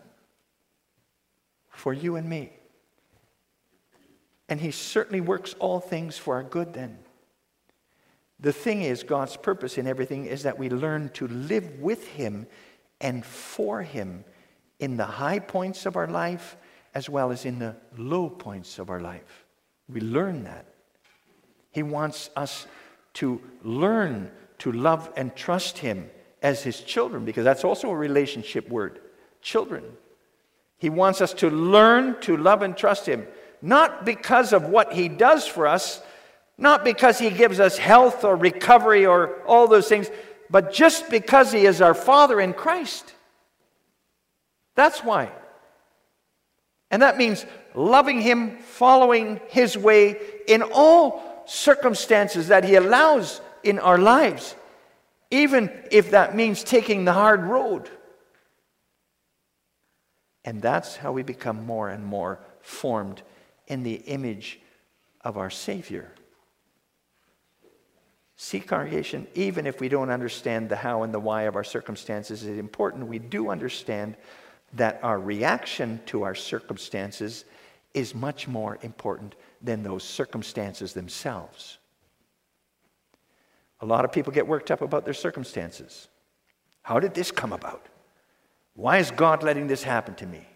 for 1.69 1.93
you 1.93 2.15
and 2.15 2.29
me. 2.29 2.51
And 4.49 4.59
he 4.59 4.71
certainly 4.71 5.21
works 5.21 5.55
all 5.59 5.79
things 5.79 6.17
for 6.17 6.35
our 6.35 6.43
good 6.43 6.73
then. 6.73 6.99
The 8.41 8.53
thing 8.53 8.81
is, 8.81 9.03
God's 9.03 9.37
purpose 9.37 9.77
in 9.77 9.87
everything 9.87 10.25
is 10.25 10.43
that 10.43 10.57
we 10.57 10.69
learn 10.69 11.09
to 11.09 11.27
live 11.27 11.79
with 11.79 12.07
him 12.07 12.47
and 12.99 13.25
for 13.25 13.81
him 13.81 14.25
in 14.79 14.97
the 14.97 15.05
high 15.05 15.39
points 15.39 15.85
of 15.85 15.95
our 15.95 16.07
life 16.07 16.57
as 16.93 17.09
well 17.09 17.31
as 17.31 17.45
in 17.45 17.59
the 17.59 17.75
low 17.97 18.29
points 18.29 18.79
of 18.79 18.89
our 18.89 18.99
life. 18.99 19.45
We 19.87 20.01
learn 20.01 20.43
that. 20.43 20.65
He 21.71 21.83
wants 21.83 22.29
us 22.35 22.67
to 23.13 23.41
learn 23.63 24.31
to 24.59 24.71
love 24.71 25.11
and 25.15 25.35
trust 25.35 25.77
Him 25.77 26.09
as 26.41 26.63
His 26.63 26.81
children, 26.81 27.25
because 27.25 27.43
that's 27.43 27.63
also 27.63 27.89
a 27.89 27.95
relationship 27.95 28.69
word 28.69 28.99
children. 29.41 29.83
He 30.77 30.89
wants 30.89 31.21
us 31.21 31.33
to 31.35 31.49
learn 31.49 32.19
to 32.21 32.37
love 32.37 32.61
and 32.61 32.75
trust 32.75 33.05
Him, 33.05 33.25
not 33.61 34.05
because 34.05 34.53
of 34.53 34.65
what 34.65 34.93
He 34.93 35.07
does 35.07 35.47
for 35.47 35.67
us, 35.67 36.01
not 36.61 36.83
because 36.83 37.17
He 37.17 37.31
gives 37.31 37.59
us 37.59 37.77
health 37.77 38.23
or 38.23 38.35
recovery 38.35 39.05
or 39.05 39.41
all 39.47 39.67
those 39.67 39.89
things, 39.89 40.09
but 40.49 40.71
just 40.71 41.09
because 41.09 41.51
He 41.51 41.65
is 41.65 41.81
our 41.81 41.95
Father 41.95 42.39
in 42.39 42.53
Christ. 42.53 43.13
That's 44.75 45.03
why. 45.03 45.31
And 46.91 47.01
that 47.01 47.17
means 47.17 47.45
loving 47.73 48.21
Him, 48.21 48.59
following 48.59 49.41
His 49.47 49.75
way 49.75 50.17
in 50.47 50.61
all 50.61 51.43
circumstances 51.47 52.49
that 52.49 52.63
He 52.63 52.75
allows 52.75 53.41
in 53.63 53.79
our 53.79 53.97
lives, 53.97 54.55
even 55.31 55.71
if 55.89 56.11
that 56.11 56.35
means 56.35 56.63
taking 56.63 57.05
the 57.05 57.13
hard 57.13 57.41
road. 57.41 57.89
And 60.45 60.61
that's 60.61 60.95
how 60.95 61.11
we 61.11 61.23
become 61.23 61.65
more 61.65 61.89
and 61.89 62.05
more 62.05 62.39
formed 62.61 63.23
in 63.65 63.81
the 63.81 63.95
image 63.95 64.59
of 65.21 65.37
our 65.37 65.49
Savior. 65.49 66.11
See, 68.43 68.59
congregation, 68.59 69.27
even 69.35 69.67
if 69.67 69.79
we 69.79 69.87
don't 69.87 70.09
understand 70.09 70.67
the 70.67 70.75
how 70.75 71.03
and 71.03 71.13
the 71.13 71.19
why 71.19 71.43
of 71.43 71.55
our 71.55 71.63
circumstances 71.63 72.43
is 72.43 72.57
important, 72.57 73.05
we 73.05 73.19
do 73.19 73.51
understand 73.51 74.15
that 74.73 74.99
our 75.03 75.19
reaction 75.19 76.01
to 76.07 76.23
our 76.23 76.33
circumstances 76.33 77.45
is 77.93 78.15
much 78.15 78.47
more 78.47 78.79
important 78.81 79.35
than 79.61 79.83
those 79.83 80.03
circumstances 80.03 80.93
themselves. 80.93 81.77
A 83.81 83.85
lot 83.85 84.05
of 84.05 84.11
people 84.11 84.33
get 84.33 84.47
worked 84.47 84.71
up 84.71 84.81
about 84.81 85.05
their 85.05 85.13
circumstances. 85.13 86.07
How 86.81 86.99
did 86.99 87.13
this 87.13 87.29
come 87.29 87.53
about? 87.53 87.85
Why 88.73 88.97
is 88.97 89.11
God 89.11 89.43
letting 89.43 89.67
this 89.67 89.83
happen 89.83 90.15
to 90.15 90.25
me? 90.25 90.47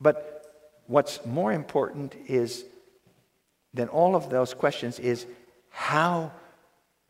But 0.00 0.80
what's 0.86 1.22
more 1.26 1.52
important 1.52 2.14
is 2.26 2.64
than 3.74 3.88
all 3.88 4.16
of 4.16 4.30
those 4.30 4.54
questions 4.54 4.98
is 4.98 5.26
how 5.68 6.32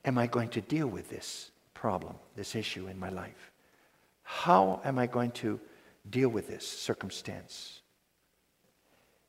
am 0.09 0.18
I 0.18 0.27
going 0.27 0.49
to 0.51 0.61
deal 0.61 0.88
with 0.88 1.09
this 1.09 1.51
problem, 1.75 2.16
this 2.35 2.57
issue 2.57 2.88
in 2.88 2.99
my 2.99 3.11
life? 3.11 3.53
How 4.23 4.81
am 4.85 4.99
I 4.99 5.07
going 5.07 5.31
to 5.33 5.61
deal 6.11 6.29
with 6.29 6.49
this 6.49 6.66
circumstance. 6.66 7.81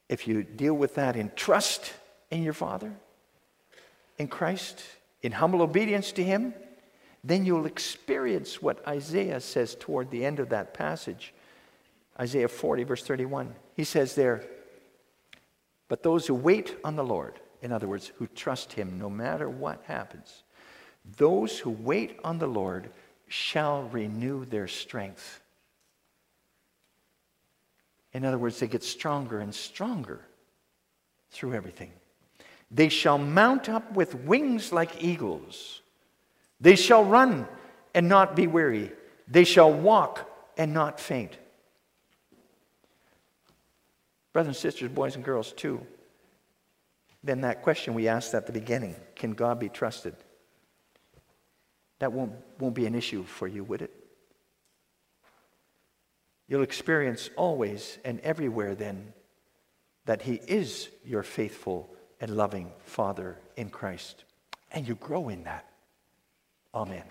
If 0.08 0.28
you 0.28 0.44
deal 0.44 0.74
with 0.74 0.96
that 0.96 1.16
in 1.16 1.32
trust 1.36 1.94
in 2.32 2.44
your 2.44 2.54
Father, 2.54 2.94
in 4.18 4.28
Christ, 4.28 4.84
in 5.22 5.32
humble 5.32 5.62
obedience 5.62 6.12
to 6.14 6.24
Him, 6.24 6.54
then 7.24 7.46
you'll 7.46 7.66
experience 7.66 8.62
what 8.62 8.86
Isaiah 8.88 9.42
says 9.42 9.76
toward 9.76 10.10
the 10.10 10.26
end 10.26 10.40
of 10.40 10.50
that 10.50 10.74
passage. 10.74 11.34
Isaiah 12.20 12.48
40, 12.48 12.84
verse 12.84 13.04
31. 13.04 13.54
He 13.76 13.84
says 13.84 14.16
there, 14.16 14.44
But 15.90 16.04
those 16.04 16.28
who 16.28 16.34
wait 16.34 16.78
on 16.84 16.96
the 16.96 17.04
Lord, 17.04 17.40
in 17.62 17.72
other 17.72 17.88
words, 17.88 18.12
who 18.18 18.28
trust 18.28 18.74
Him 18.74 18.98
no 18.98 19.10
matter 19.10 19.50
what 19.50 19.84
happens, 19.86 20.44
those 21.18 21.58
who 21.58 21.70
wait 21.70 22.20
on 22.24 22.40
the 22.40 22.48
Lord 22.48 22.92
shall 23.28 23.84
renew 23.84 24.46
their 24.46 24.68
strength. 24.68 25.42
In 28.14 28.26
other 28.26 28.38
words, 28.38 28.60
they 28.60 28.68
get 28.68 28.84
stronger 28.84 29.40
and 29.40 29.54
stronger 29.54 30.22
through 31.32 31.54
everything. 31.54 31.92
They 32.72 32.90
shall 32.90 33.18
mount 33.18 33.70
up 33.70 33.94
with 33.94 34.16
wings 34.16 34.72
like 34.72 35.04
eagles. 35.04 35.82
They 36.60 36.76
shall 36.76 37.04
run 37.04 37.48
and 37.94 38.08
not 38.08 38.36
be 38.36 38.48
weary. 38.48 38.92
They 39.28 39.44
shall 39.44 39.72
walk 39.72 40.30
and 40.58 40.74
not 40.74 41.00
faint. 41.00 41.38
Brothers 44.34 44.50
and 44.50 44.56
sisters, 44.56 44.92
boys 44.92 45.16
and 45.16 45.24
girls, 45.24 45.54
too. 45.54 45.86
Then 47.24 47.42
that 47.42 47.64
question 47.64 47.94
we 47.94 48.08
asked 48.08 48.34
at 48.34 48.46
the 48.46 48.54
beginning 48.54 48.96
can 49.16 49.34
God 49.34 49.60
be 49.60 49.70
trusted? 49.70 50.16
That 52.00 52.12
won't, 52.14 52.34
won't 52.60 52.76
be 52.76 52.86
an 52.86 52.96
issue 52.96 53.24
for 53.24 53.48
you, 53.48 53.64
would 53.64 53.82
it? 53.82 53.94
You'll 56.48 56.64
experience 56.64 57.30
always 57.36 58.00
and 58.04 58.20
everywhere 58.22 58.74
then 58.74 59.14
that 60.06 60.24
He 60.24 60.42
is 60.48 60.90
your 61.06 61.24
faithful 61.24 61.94
and 62.20 62.36
loving 62.36 62.72
Father 62.86 63.38
in 63.56 63.70
Christ. 63.70 64.24
And 64.72 64.88
you 64.88 64.96
grow 64.96 65.30
in 65.30 65.44
that. 65.44 65.70
Amen. 66.74 67.04